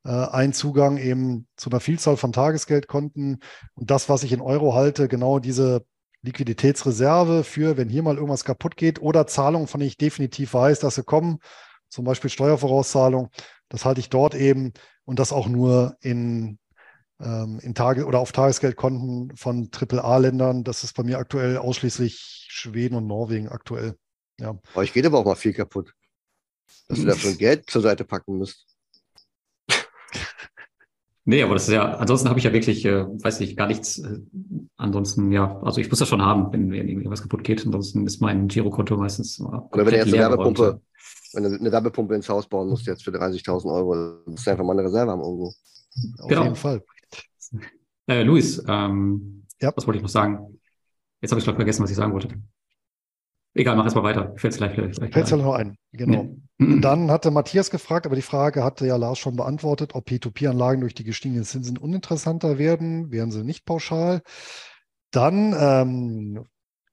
[0.03, 3.37] äh, einen Zugang eben zu einer Vielzahl von Tagesgeldkonten.
[3.75, 5.85] Und das, was ich in Euro halte, genau diese
[6.21, 10.79] Liquiditätsreserve für, wenn hier mal irgendwas kaputt geht oder Zahlungen, von denen ich definitiv weiß,
[10.79, 11.39] dass sie kommen,
[11.89, 13.29] zum Beispiel Steuervorauszahlung,
[13.69, 14.73] das halte ich dort eben
[15.05, 16.59] und das auch nur in
[17.21, 20.63] ähm, in Tage oder auf Tagesgeldkonten von AAA-Ländern.
[20.63, 23.95] Das ist bei mir aktuell ausschließlich Schweden und Norwegen aktuell.
[24.39, 24.53] Ja.
[24.73, 25.93] Bei euch geht aber auch mal viel kaputt.
[26.87, 28.65] Dass ihr dafür Geld zur Seite packen müsst.
[31.29, 33.99] Nee, aber das ist ja, ansonsten habe ich ja wirklich, äh, weiß nicht, gar nichts.
[33.99, 34.19] Äh,
[34.77, 37.63] ansonsten, ja, also ich muss das schon haben, wenn, wenn irgendwas kaputt geht.
[37.63, 39.39] Ansonsten ist mein Girokonto meistens.
[39.39, 40.81] Oder wenn du jetzt eine Werbepumpe,
[41.33, 44.63] wenn du eine Werbepumpe ins Haus bauen musst, jetzt für 30.000 Euro, musst du einfach
[44.63, 45.53] mal eine Reserve haben irgendwo.
[46.17, 46.43] Auf genau.
[46.45, 46.83] jeden Fall.
[48.07, 49.71] Äh, Luis, ähm, ja.
[49.75, 50.59] was wollte ich noch sagen?
[51.21, 52.29] Jetzt habe ich gerade vergessen, was ich sagen wollte.
[53.53, 54.33] Egal, mach erstmal weiter.
[54.35, 56.23] Fällt es gleich, gleich, gleich Fällt es noch ein, genau.
[56.23, 56.37] Nee.
[56.59, 60.81] Und dann hatte Matthias gefragt, aber die Frage hatte ja Lars schon beantwortet, ob P2P-Anlagen
[60.81, 63.11] durch die gestiegenen Zinsen uninteressanter werden.
[63.11, 64.21] Wären sie nicht pauschal.
[65.11, 66.45] Dann ähm,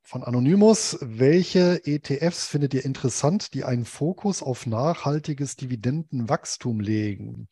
[0.02, 7.48] von Anonymous, welche ETFs findet ihr interessant, die einen Fokus auf nachhaltiges Dividendenwachstum legen?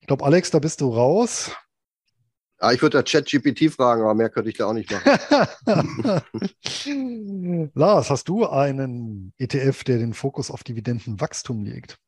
[0.00, 1.52] Ich glaube, Alex, da bist du raus.
[2.60, 6.20] Ja, ich würde da ChatGPT fragen, aber mehr könnte ich da auch nicht machen.
[7.74, 11.98] Lars, hast du einen ETF, der den Fokus auf Dividendenwachstum legt?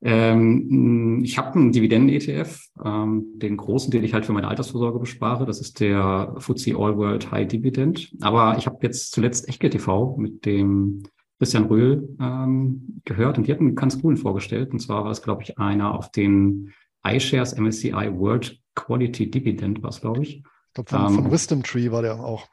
[0.00, 5.44] Ähm, ich habe einen Dividenden-ETF, ähm, den großen, den ich halt für meine Altersvorsorge bespare.
[5.44, 8.12] Das ist der FTSE All World High Dividend.
[8.20, 11.02] Aber ich habe jetzt zuletzt Echtgeld TV mit dem
[11.38, 14.72] Christian Röhl ähm, gehört und die hatten einen ganz coolen vorgestellt.
[14.72, 16.72] Und zwar war es, glaube ich, einer auf den
[17.04, 20.36] iShares MSCI World Quality Dividend war es, glaube ich.
[20.36, 22.46] Ich glaube, von, ähm, von Wisdom Tree war der auch.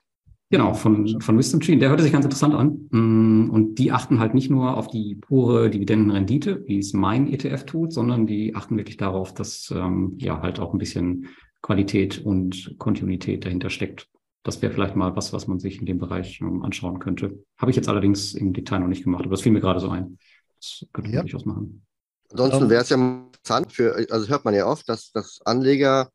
[0.51, 1.75] Genau, von, von Wisdom Tree.
[1.75, 2.87] Der hörte sich ganz interessant an.
[2.91, 7.65] Mm, und die achten halt nicht nur auf die pure Dividendenrendite, wie es mein ETF
[7.65, 11.29] tut, sondern die achten wirklich darauf, dass ähm, ja halt auch ein bisschen
[11.61, 14.07] Qualität und Kontinuität dahinter steckt.
[14.43, 17.43] Das wäre vielleicht mal was, was man sich in dem Bereich ähm, anschauen könnte.
[17.57, 19.89] Habe ich jetzt allerdings im Detail noch nicht gemacht, aber das fiel mir gerade so
[19.89, 20.19] ein.
[20.57, 21.21] Das könnte man ja.
[21.21, 21.85] durchaus machen.
[22.31, 26.09] Ansonsten wäre es ja interessant für, also hört man ja oft, dass, dass Anleger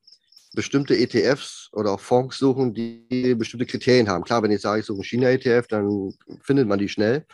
[0.55, 4.25] bestimmte ETFs oder auch Fonds suchen, die bestimmte Kriterien haben.
[4.25, 7.25] Klar, wenn ich sage, ich suche einen China-ETF, dann findet man die schnell.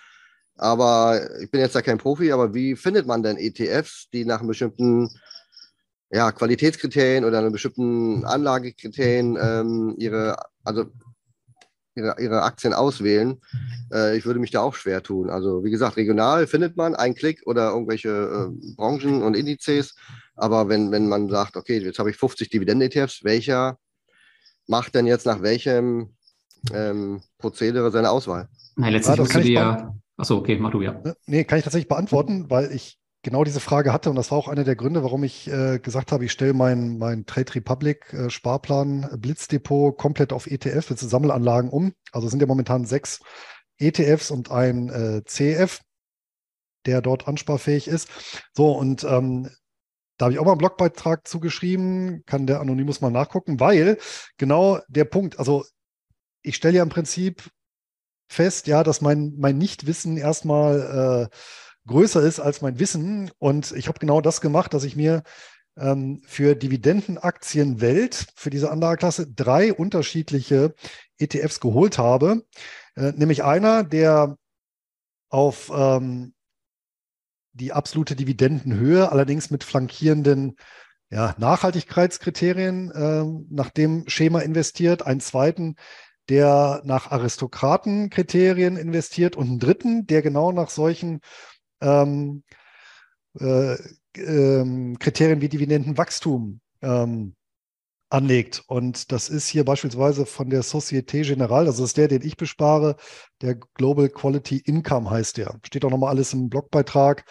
[0.56, 4.40] Aber ich bin jetzt da kein Profi, aber wie findet man denn ETFs, die nach
[4.40, 5.08] einem bestimmten
[6.10, 10.86] ja, Qualitätskriterien oder einem bestimmten Anlagekriterien ähm, ihre, also
[11.96, 13.40] ihre, ihre Aktien auswählen.
[13.92, 15.30] Äh, ich würde mich da auch schwer tun.
[15.30, 19.96] Also wie gesagt, regional findet man einen Klick oder irgendwelche äh, Branchen und Indizes.
[20.36, 23.78] Aber wenn, wenn man sagt, okay, jetzt habe ich 50 Dividenden-ETFs, welcher
[24.66, 26.16] macht denn jetzt nach welchem
[26.72, 28.48] ähm, Prozedere seine Auswahl?
[28.76, 29.94] Nein, letztlich ja, musst du dir.
[30.18, 31.00] Achso, okay, mach du ja.
[31.26, 34.48] Nee, kann ich tatsächlich beantworten, weil ich genau diese Frage hatte und das war auch
[34.48, 38.30] einer der Gründe, warum ich äh, gesagt habe, ich stelle meinen mein Trade Republic äh,
[38.30, 41.92] Sparplan äh, Blitzdepot komplett auf ETF, also Sammelanlagen um.
[42.12, 43.20] Also sind ja momentan sechs
[43.78, 45.80] ETFs und ein äh, CF,
[46.86, 48.08] der dort ansparfähig ist.
[48.54, 49.50] So, und ähm,
[50.16, 53.98] da habe ich auch mal einen Blogbeitrag zugeschrieben, kann der Anonymous mal nachgucken, weil
[54.38, 55.64] genau der Punkt, also
[56.42, 57.50] ich stelle ja im Prinzip
[58.28, 61.36] fest, ja, dass mein, mein Nichtwissen erstmal äh,
[61.86, 63.30] größer ist als mein Wissen.
[63.38, 65.22] Und ich habe genau das gemacht, dass ich mir
[65.76, 70.74] ähm, für Dividendenaktien Welt, für diese Anlageklasse, drei unterschiedliche
[71.18, 72.44] ETFs geholt habe.
[72.96, 74.36] Äh, nämlich einer, der
[75.28, 76.34] auf ähm,
[77.56, 80.56] die absolute Dividendenhöhe, allerdings mit flankierenden
[81.10, 85.76] ja, Nachhaltigkeitskriterien äh, nach dem Schema investiert, einen zweiten,
[86.28, 91.20] der nach Aristokratenkriterien investiert und einen dritten, der genau nach solchen
[91.80, 92.42] ähm,
[93.38, 93.76] äh,
[94.16, 97.36] ähm, Kriterien wie Dividendenwachstum ähm,
[98.08, 98.62] anlegt.
[98.66, 102.36] Und das ist hier beispielsweise von der Societe Generale, also das ist der, den ich
[102.36, 102.96] bespare,
[103.42, 105.58] der Global Quality Income heißt der.
[105.64, 107.24] Steht auch nochmal alles im Blogbeitrag.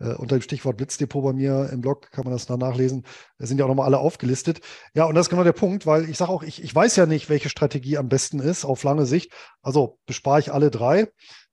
[0.00, 3.04] Äh, unter dem Stichwort Blitzdepot bei mir im Blog kann man das da nachlesen.
[3.38, 4.60] Da sind ja auch nochmal alle aufgelistet.
[4.94, 7.06] Ja, und das ist genau der Punkt, weil ich sage auch, ich, ich weiß ja
[7.06, 9.32] nicht, welche Strategie am besten ist auf lange Sicht.
[9.62, 11.08] Also bespare ich alle drei.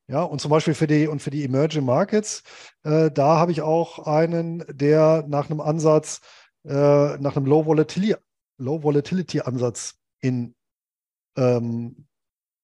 [0.07, 2.43] Ja, und zum Beispiel für die und für die Emerging Markets,
[2.83, 6.19] äh, da habe ich auch einen, der nach einem Ansatz,
[6.65, 8.15] äh, nach einem Low Volatility,
[8.61, 10.55] Low Volatility Ansatz in
[11.35, 12.07] ähm,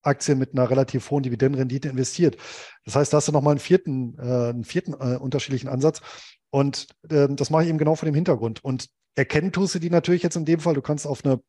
[0.01, 2.37] Aktien mit einer relativ hohen Dividendenrendite investiert.
[2.85, 6.01] Das heißt, da hast du nochmal einen vierten, äh, einen vierten äh, unterschiedlichen Ansatz.
[6.49, 8.63] Und ähm, das mache ich eben genau vor dem Hintergrund.
[8.63, 10.75] Und erkennen tust du die natürlich jetzt in dem Fall.
[10.75, 11.41] Du kannst auf eine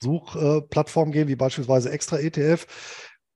[0.00, 2.66] Suchplattform gehen, wie beispielsweise Extra ETF.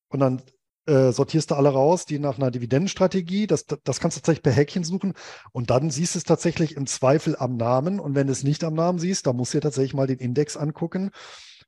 [0.08, 0.42] Und dann
[0.86, 4.52] äh, sortierst du alle raus, die nach einer Dividendenstrategie, das, das kannst du tatsächlich per
[4.52, 5.14] Häkchen suchen
[5.52, 8.64] und dann siehst du es tatsächlich im Zweifel am Namen und wenn du es nicht
[8.64, 11.10] am Namen siehst, dann musst du dir tatsächlich mal den Index angucken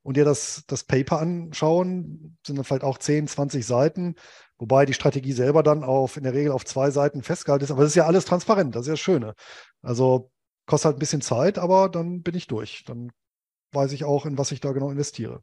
[0.02, 4.16] und dir das, das Paper anschauen, sind dann vielleicht auch 10, 20 Seiten,
[4.58, 7.82] wobei die Strategie selber dann auf, in der Regel auf zwei Seiten festgehalten ist, aber
[7.82, 9.34] das ist ja alles transparent, das ist ja das Schöne.
[9.82, 10.30] Also
[10.66, 12.84] kostet halt ein bisschen Zeit, aber dann bin ich durch.
[12.84, 13.12] Dann
[13.72, 15.42] weiß ich auch, in was ich da genau investiere.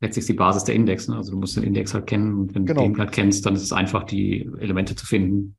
[0.00, 1.08] Letztlich ist die Basis der Index.
[1.08, 1.16] Ne?
[1.16, 2.82] Also du musst den Index halt kennen und wenn genau.
[2.82, 5.56] du den halt kennst, dann ist es einfach, die Elemente zu finden.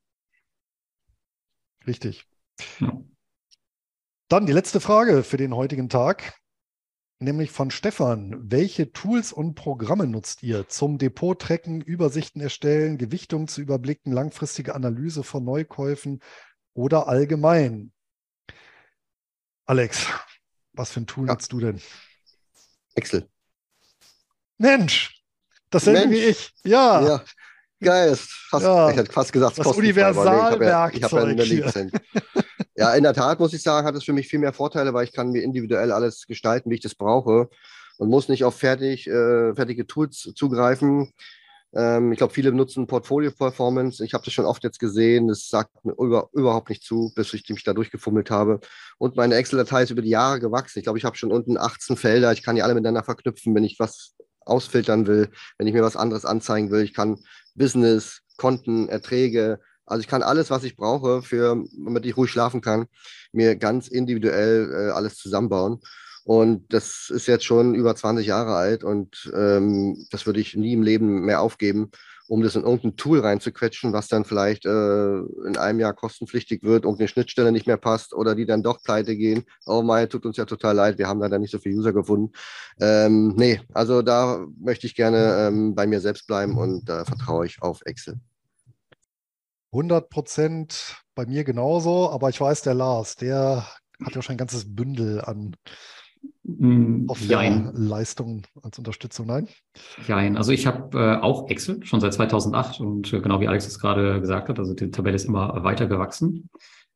[1.86, 2.26] Richtig.
[2.78, 3.00] Ja.
[4.28, 6.34] Dann die letzte Frage für den heutigen Tag,
[7.18, 8.50] nämlich von Stefan.
[8.50, 15.24] Welche Tools und Programme nutzt ihr zum Depot-Tracken, Übersichten erstellen, Gewichtung zu überblicken, langfristige Analyse
[15.24, 16.20] von Neukäufen
[16.74, 17.92] oder allgemein?
[19.66, 20.06] Alex,
[20.72, 21.34] was für ein Tool ja.
[21.34, 21.80] nutzt du denn?
[22.94, 23.28] Excel.
[24.60, 25.22] Mensch,
[25.70, 26.12] dasselbe Mensch.
[26.12, 26.52] wie ich.
[26.64, 27.02] Ja.
[27.02, 27.24] ja.
[27.82, 28.14] Geil,
[28.50, 28.90] fast, ja.
[28.90, 30.52] ich hätte fast gesagt, das Universalwerkzeug.
[30.52, 31.86] Ich habe ja, ich hab ja
[32.76, 35.04] Ja, in der Tat muss ich sagen, hat es für mich viel mehr Vorteile, weil
[35.04, 37.48] ich kann mir individuell alles gestalten, wie ich das brauche
[37.96, 41.12] und muss nicht auf fertig, äh, fertige Tools zugreifen.
[41.74, 44.04] Ähm, ich glaube, viele benutzen Portfolio Performance.
[44.04, 45.28] Ich habe das schon oft jetzt gesehen.
[45.28, 48.60] Das sagt mir über, überhaupt nicht zu, bis ich mich da durchgefummelt habe.
[48.98, 50.80] Und meine Excel-Datei ist über die Jahre gewachsen.
[50.80, 52.32] Ich glaube, ich habe schon unten 18 Felder.
[52.32, 54.14] Ich kann die alle miteinander verknüpfen, wenn ich was
[54.50, 55.28] ausfiltern will,
[55.58, 56.82] wenn ich mir was anderes anzeigen will.
[56.82, 57.18] Ich kann
[57.54, 62.60] Business, Konten, Erträge, also ich kann alles, was ich brauche, für, damit ich ruhig schlafen
[62.60, 62.86] kann,
[63.32, 65.80] mir ganz individuell äh, alles zusammenbauen.
[66.24, 70.74] Und das ist jetzt schon über 20 Jahre alt und ähm, das würde ich nie
[70.74, 71.90] im Leben mehr aufgeben,
[72.30, 76.84] um das in irgendein Tool reinzuquetschen, was dann vielleicht äh, in einem Jahr kostenpflichtig wird,
[76.84, 79.44] irgendeine Schnittstelle nicht mehr passt oder die dann doch pleite gehen.
[79.66, 82.32] Oh mein, tut uns ja total leid, wir haben leider nicht so viele User gefunden.
[82.80, 87.04] Ähm, nee, also da möchte ich gerne ähm, bei mir selbst bleiben und da äh,
[87.04, 88.20] vertraue ich auf Excel.
[89.72, 93.66] 100 Prozent bei mir genauso, aber ich weiß, der Lars, der
[94.04, 95.56] hat ja schon ein ganzes Bündel an
[96.42, 97.06] Mm,
[97.74, 99.26] Leistungen als Unterstützung.
[99.26, 99.48] Nein?
[100.08, 103.66] Nein, also ich habe äh, auch Excel schon seit 2008 und äh, genau wie Alex
[103.66, 106.50] es gerade gesagt hat, also die Tabelle ist immer weiter gewachsen.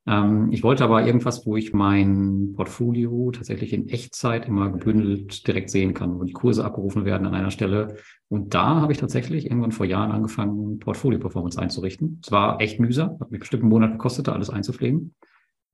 [0.06, 5.70] Ähm, ich wollte aber irgendwas, wo ich mein Portfolio tatsächlich in Echtzeit immer gebündelt direkt
[5.70, 7.96] sehen kann, wo die Kurse abgerufen werden an einer Stelle.
[8.28, 12.20] Und da habe ich tatsächlich irgendwann vor Jahren angefangen, Portfolio-Performance einzurichten.
[12.22, 15.14] Es war echt mühsam, hat mir bestimmt einen Monat gekostet, da alles einzupflegen.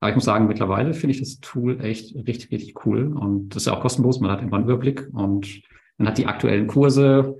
[0.01, 3.15] Aber ich muss sagen, mittlerweile finde ich das Tool echt richtig, richtig cool.
[3.15, 4.19] Und das ist ja auch kostenlos.
[4.19, 5.61] Man hat immer einen Überblick und
[5.97, 7.39] man hat die aktuellen Kurse.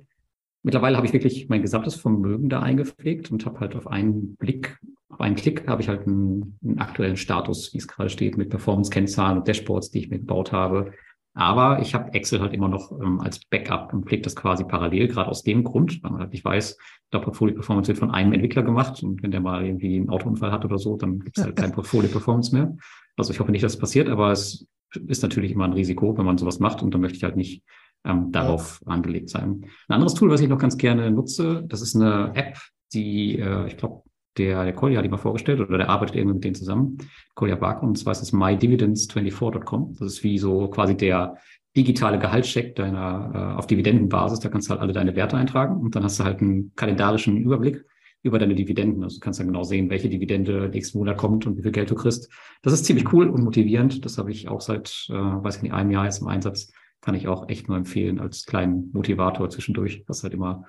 [0.61, 4.77] Mittlerweile habe ich wirklich mein gesamtes Vermögen da eingepflegt und habe halt auf einen Blick,
[5.09, 8.51] auf einen Klick habe ich halt einen, einen aktuellen Status, wie es gerade steht, mit
[8.51, 10.91] Performance-Kennzahlen und Dashboards, die ich mir gebaut habe.
[11.33, 15.07] Aber ich habe Excel halt immer noch ähm, als Backup und pflege das quasi parallel,
[15.07, 16.77] gerade aus dem Grund, weil man halt nicht weiß,
[17.13, 20.51] der Portfolio Performance wird von einem Entwickler gemacht und wenn der mal irgendwie einen Autounfall
[20.51, 22.75] hat oder so, dann gibt es halt kein Portfolio Performance mehr.
[23.15, 24.67] Also ich hoffe nicht, dass es passiert, aber es
[25.07, 27.63] ist natürlich immer ein Risiko, wenn man sowas macht und dann möchte ich halt nicht
[28.03, 28.91] ähm, darauf ja.
[28.91, 29.65] angelegt sein.
[29.87, 32.57] Ein anderes Tool, was ich noch ganz gerne nutze, das ist eine App,
[32.93, 34.03] die, äh, ich glaube,
[34.37, 36.97] der, der Kolja hat die mal vorgestellt oder der arbeitet irgendwie mit denen zusammen,
[37.35, 39.95] Kolja Bark, und zwar ist es mydividends24.com.
[39.99, 41.37] Das ist wie so quasi der
[41.75, 44.39] digitale Gehaltscheck deiner äh, auf Dividendenbasis.
[44.39, 47.37] Da kannst du halt alle deine Werte eintragen und dann hast du halt einen kalendarischen
[47.37, 47.85] Überblick
[48.23, 49.03] über deine Dividenden.
[49.03, 51.89] Also du kannst dann genau sehen, welche Dividende nächsten Monat kommt und wie viel Geld
[51.89, 52.29] du kriegst.
[52.61, 54.05] Das ist ziemlich cool und motivierend.
[54.05, 56.71] Das habe ich auch seit, äh, weiß ich nicht, einem Jahr jetzt im Einsatz.
[57.01, 60.65] Kann ich auch echt nur empfehlen als kleinen Motivator zwischendurch, was halt immer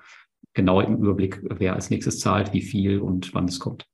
[0.53, 3.87] genau im Überblick, wer als nächstes zahlt, wie viel und wann es kommt.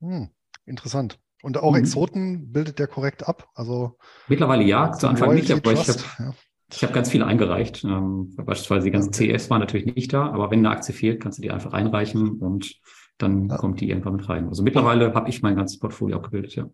[0.00, 0.30] Hm,
[0.66, 1.18] interessant.
[1.42, 1.78] Und auch mhm.
[1.78, 3.48] Exoten bildet der korrekt ab?
[3.54, 3.96] Also
[4.28, 6.34] mittlerweile ja, zu Anfang nicht, aber ich habe ja.
[6.82, 7.84] hab ganz viele eingereicht.
[7.84, 9.36] Ähm, beispielsweise die ganzen okay.
[9.36, 12.38] CS waren natürlich nicht da, aber wenn eine Aktie fehlt, kannst du die einfach einreichen
[12.40, 12.78] und
[13.18, 13.56] dann ja.
[13.56, 14.48] kommt die irgendwann mit rein.
[14.48, 16.68] Also mittlerweile habe ich mein ganzes Portfolio abgebildet, ja.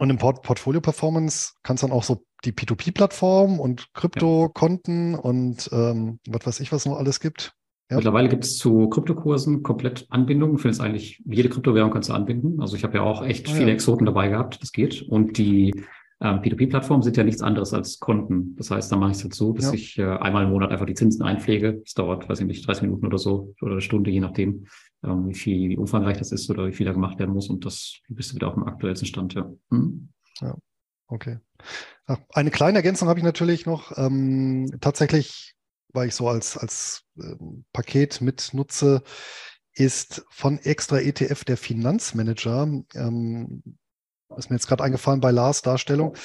[0.00, 5.18] Und im Port Portfolio Performance kannst du dann auch so die P2P-Plattform und Kryptokonten ja.
[5.18, 7.54] und ähm, was weiß ich, was noch alles gibt.
[7.94, 7.98] Ja.
[7.98, 10.56] Mittlerweile gibt es zu Kryptokursen komplett Anbindungen.
[10.56, 12.60] Du findest eigentlich jede Kryptowährung kannst du anbinden.
[12.60, 13.74] Also ich habe ja auch echt ah, viele ja.
[13.74, 14.60] Exoten dabei gehabt.
[14.60, 15.02] Das geht.
[15.02, 15.72] Und die
[16.20, 18.56] ähm, P2P-Plattformen sind ja nichts anderes als Konten.
[18.56, 19.72] Das heißt, da mache ich es jetzt so, dass ja.
[19.74, 21.74] ich äh, einmal im Monat einfach die Zinsen einpflege.
[21.84, 24.66] Das dauert, weiß ich nicht, 30 Minuten oder so oder eine Stunde, je nachdem,
[25.04, 27.48] ähm, wie viel, wie umfangreich das ist oder wie viel da gemacht werden muss.
[27.48, 29.34] Und das bist du wieder auf dem aktuellsten Stand.
[29.34, 29.52] Ja.
[29.70, 30.08] Hm?
[30.40, 30.56] ja.
[31.06, 31.38] Okay.
[32.32, 33.96] Eine kleine Ergänzung habe ich natürlich noch.
[33.96, 35.53] Ähm, tatsächlich
[35.94, 37.34] weil ich so als, als äh,
[37.72, 39.02] Paket mitnutze,
[39.72, 42.68] ist von extra ETF der Finanzmanager.
[42.94, 43.62] Ähm,
[44.36, 46.16] ist mir jetzt gerade eingefallen bei Lars Darstellung.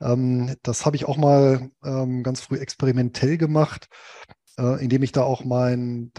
[0.00, 3.88] Ähm, das habe ich auch mal ähm, ganz früh experimentell gemacht,
[4.58, 6.12] äh, indem ich da auch mein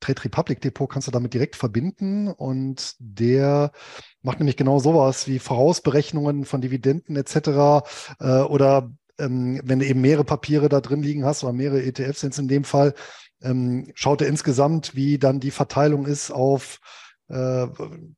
[0.00, 3.72] Trade Republic Depot kannst du damit direkt verbinden und der
[4.20, 7.86] macht nämlich genau sowas wie Vorausberechnungen von Dividenden etc.
[8.20, 12.20] Äh, oder ähm, wenn du eben mehrere Papiere da drin liegen hast oder mehrere ETFs
[12.20, 12.94] sind es in dem Fall,
[13.42, 16.80] ähm, schaut er insgesamt, wie dann die Verteilung ist auf
[17.28, 17.66] äh,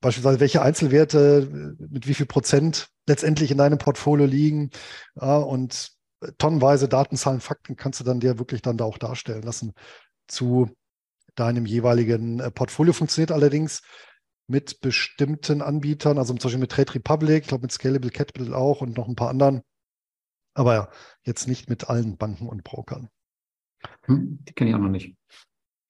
[0.00, 4.70] beispielsweise welche Einzelwerte mit wie viel Prozent letztendlich in deinem Portfolio liegen.
[5.14, 5.92] Ja, und
[6.38, 9.74] tonnenweise Datenzahlen, Fakten kannst du dann dir wirklich dann da auch darstellen lassen
[10.26, 10.70] zu
[11.34, 12.92] deinem jeweiligen äh, Portfolio.
[12.92, 13.82] Funktioniert allerdings
[14.48, 18.80] mit bestimmten Anbietern, also zum Beispiel mit Trade Republic, ich glaube mit Scalable Capital auch
[18.80, 19.62] und noch ein paar anderen.
[20.56, 20.88] Aber ja,
[21.22, 23.10] jetzt nicht mit allen Banken und Brokern.
[24.04, 25.14] Hm, die kenne ich auch noch nicht.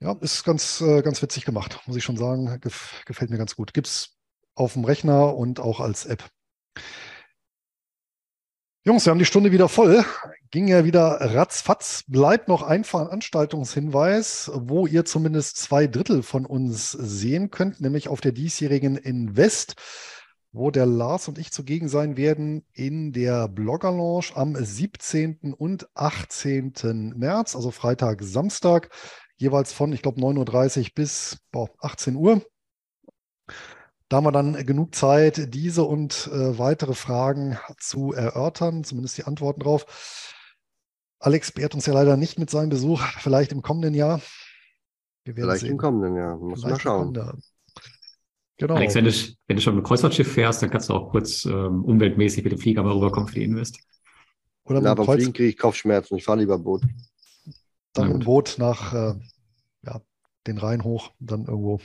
[0.00, 2.60] Ja, ist ganz, äh, ganz witzig gemacht, muss ich schon sagen.
[2.60, 3.72] Gef gefällt mir ganz gut.
[3.72, 4.18] Gibt es
[4.54, 6.28] auf dem Rechner und auch als App.
[8.84, 10.04] Jungs, wir haben die Stunde wieder voll.
[10.50, 12.02] Ging ja wieder ratzfatz.
[12.08, 18.20] Bleibt noch ein Veranstaltungshinweis, wo ihr zumindest zwei Drittel von uns sehen könnt, nämlich auf
[18.20, 19.76] der diesjährigen Invest,
[20.56, 25.52] wo der Lars und ich zugegen sein werden in der Blogger Lounge am 17.
[25.52, 27.12] und 18.
[27.14, 28.88] März, also Freitag, Samstag,
[29.36, 32.42] jeweils von, ich glaube, 9.30 Uhr bis boah, 18 Uhr.
[34.08, 39.24] Da haben wir dann genug Zeit, diese und äh, weitere Fragen zu erörtern, zumindest die
[39.24, 39.84] Antworten drauf.
[41.18, 44.22] Alex beehrt uns ja leider nicht mit seinem Besuch, vielleicht im kommenden Jahr.
[45.24, 45.72] vielleicht sehen.
[45.72, 47.42] im kommenden Jahr, muss mal schauen.
[48.58, 48.74] Genau.
[48.74, 49.12] Alex, wenn du,
[49.46, 52.52] wenn du schon mit dem Kreuzfahrtschiff fährst, dann kannst du auch kurz ähm, umweltmäßig mit
[52.52, 53.78] dem Flieger mal rüberkommen für die Invest.
[54.64, 56.82] Oder mit Na, beim Kreuz Fliegen kriege ich Kopfschmerzen, ich fahre lieber Boot.
[57.92, 59.14] Dann im Boot nach äh,
[59.82, 60.00] ja,
[60.46, 61.80] den Rhein hoch, dann irgendwo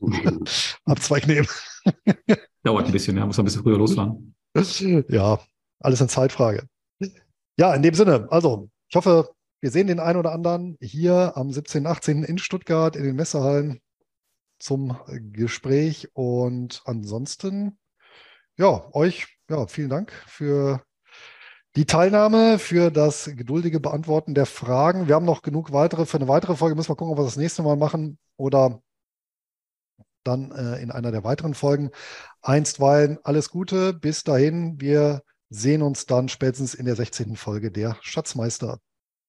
[0.84, 1.46] Abzweig nehmen.
[2.64, 4.34] Dauert ein bisschen, ja, muss ein bisschen früher losfahren.
[5.08, 5.40] Ja,
[5.80, 6.66] alles eine Zeitfrage.
[7.56, 9.30] Ja, in dem Sinne, also ich hoffe,
[9.62, 12.24] wir sehen den einen oder anderen hier am 17., 18.
[12.24, 13.80] in Stuttgart in den Messehallen
[14.62, 14.96] zum
[15.32, 16.10] Gespräch.
[16.14, 17.78] Und ansonsten,
[18.56, 20.82] ja, euch, ja, vielen Dank für
[21.74, 25.08] die Teilnahme, für das geduldige Beantworten der Fragen.
[25.08, 26.06] Wir haben noch genug weitere.
[26.06, 28.82] Für eine weitere Folge müssen wir gucken, ob wir das nächste Mal machen oder
[30.24, 31.90] dann äh, in einer der weiteren Folgen.
[32.42, 34.80] Einstweilen alles Gute, bis dahin.
[34.80, 37.36] Wir sehen uns dann spätestens in der 16.
[37.36, 38.78] Folge der Schatzmeister.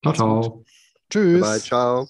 [0.04, 0.64] Ciao, ciao.
[1.10, 1.42] Tschüss.
[1.42, 2.08] Bye, ciao.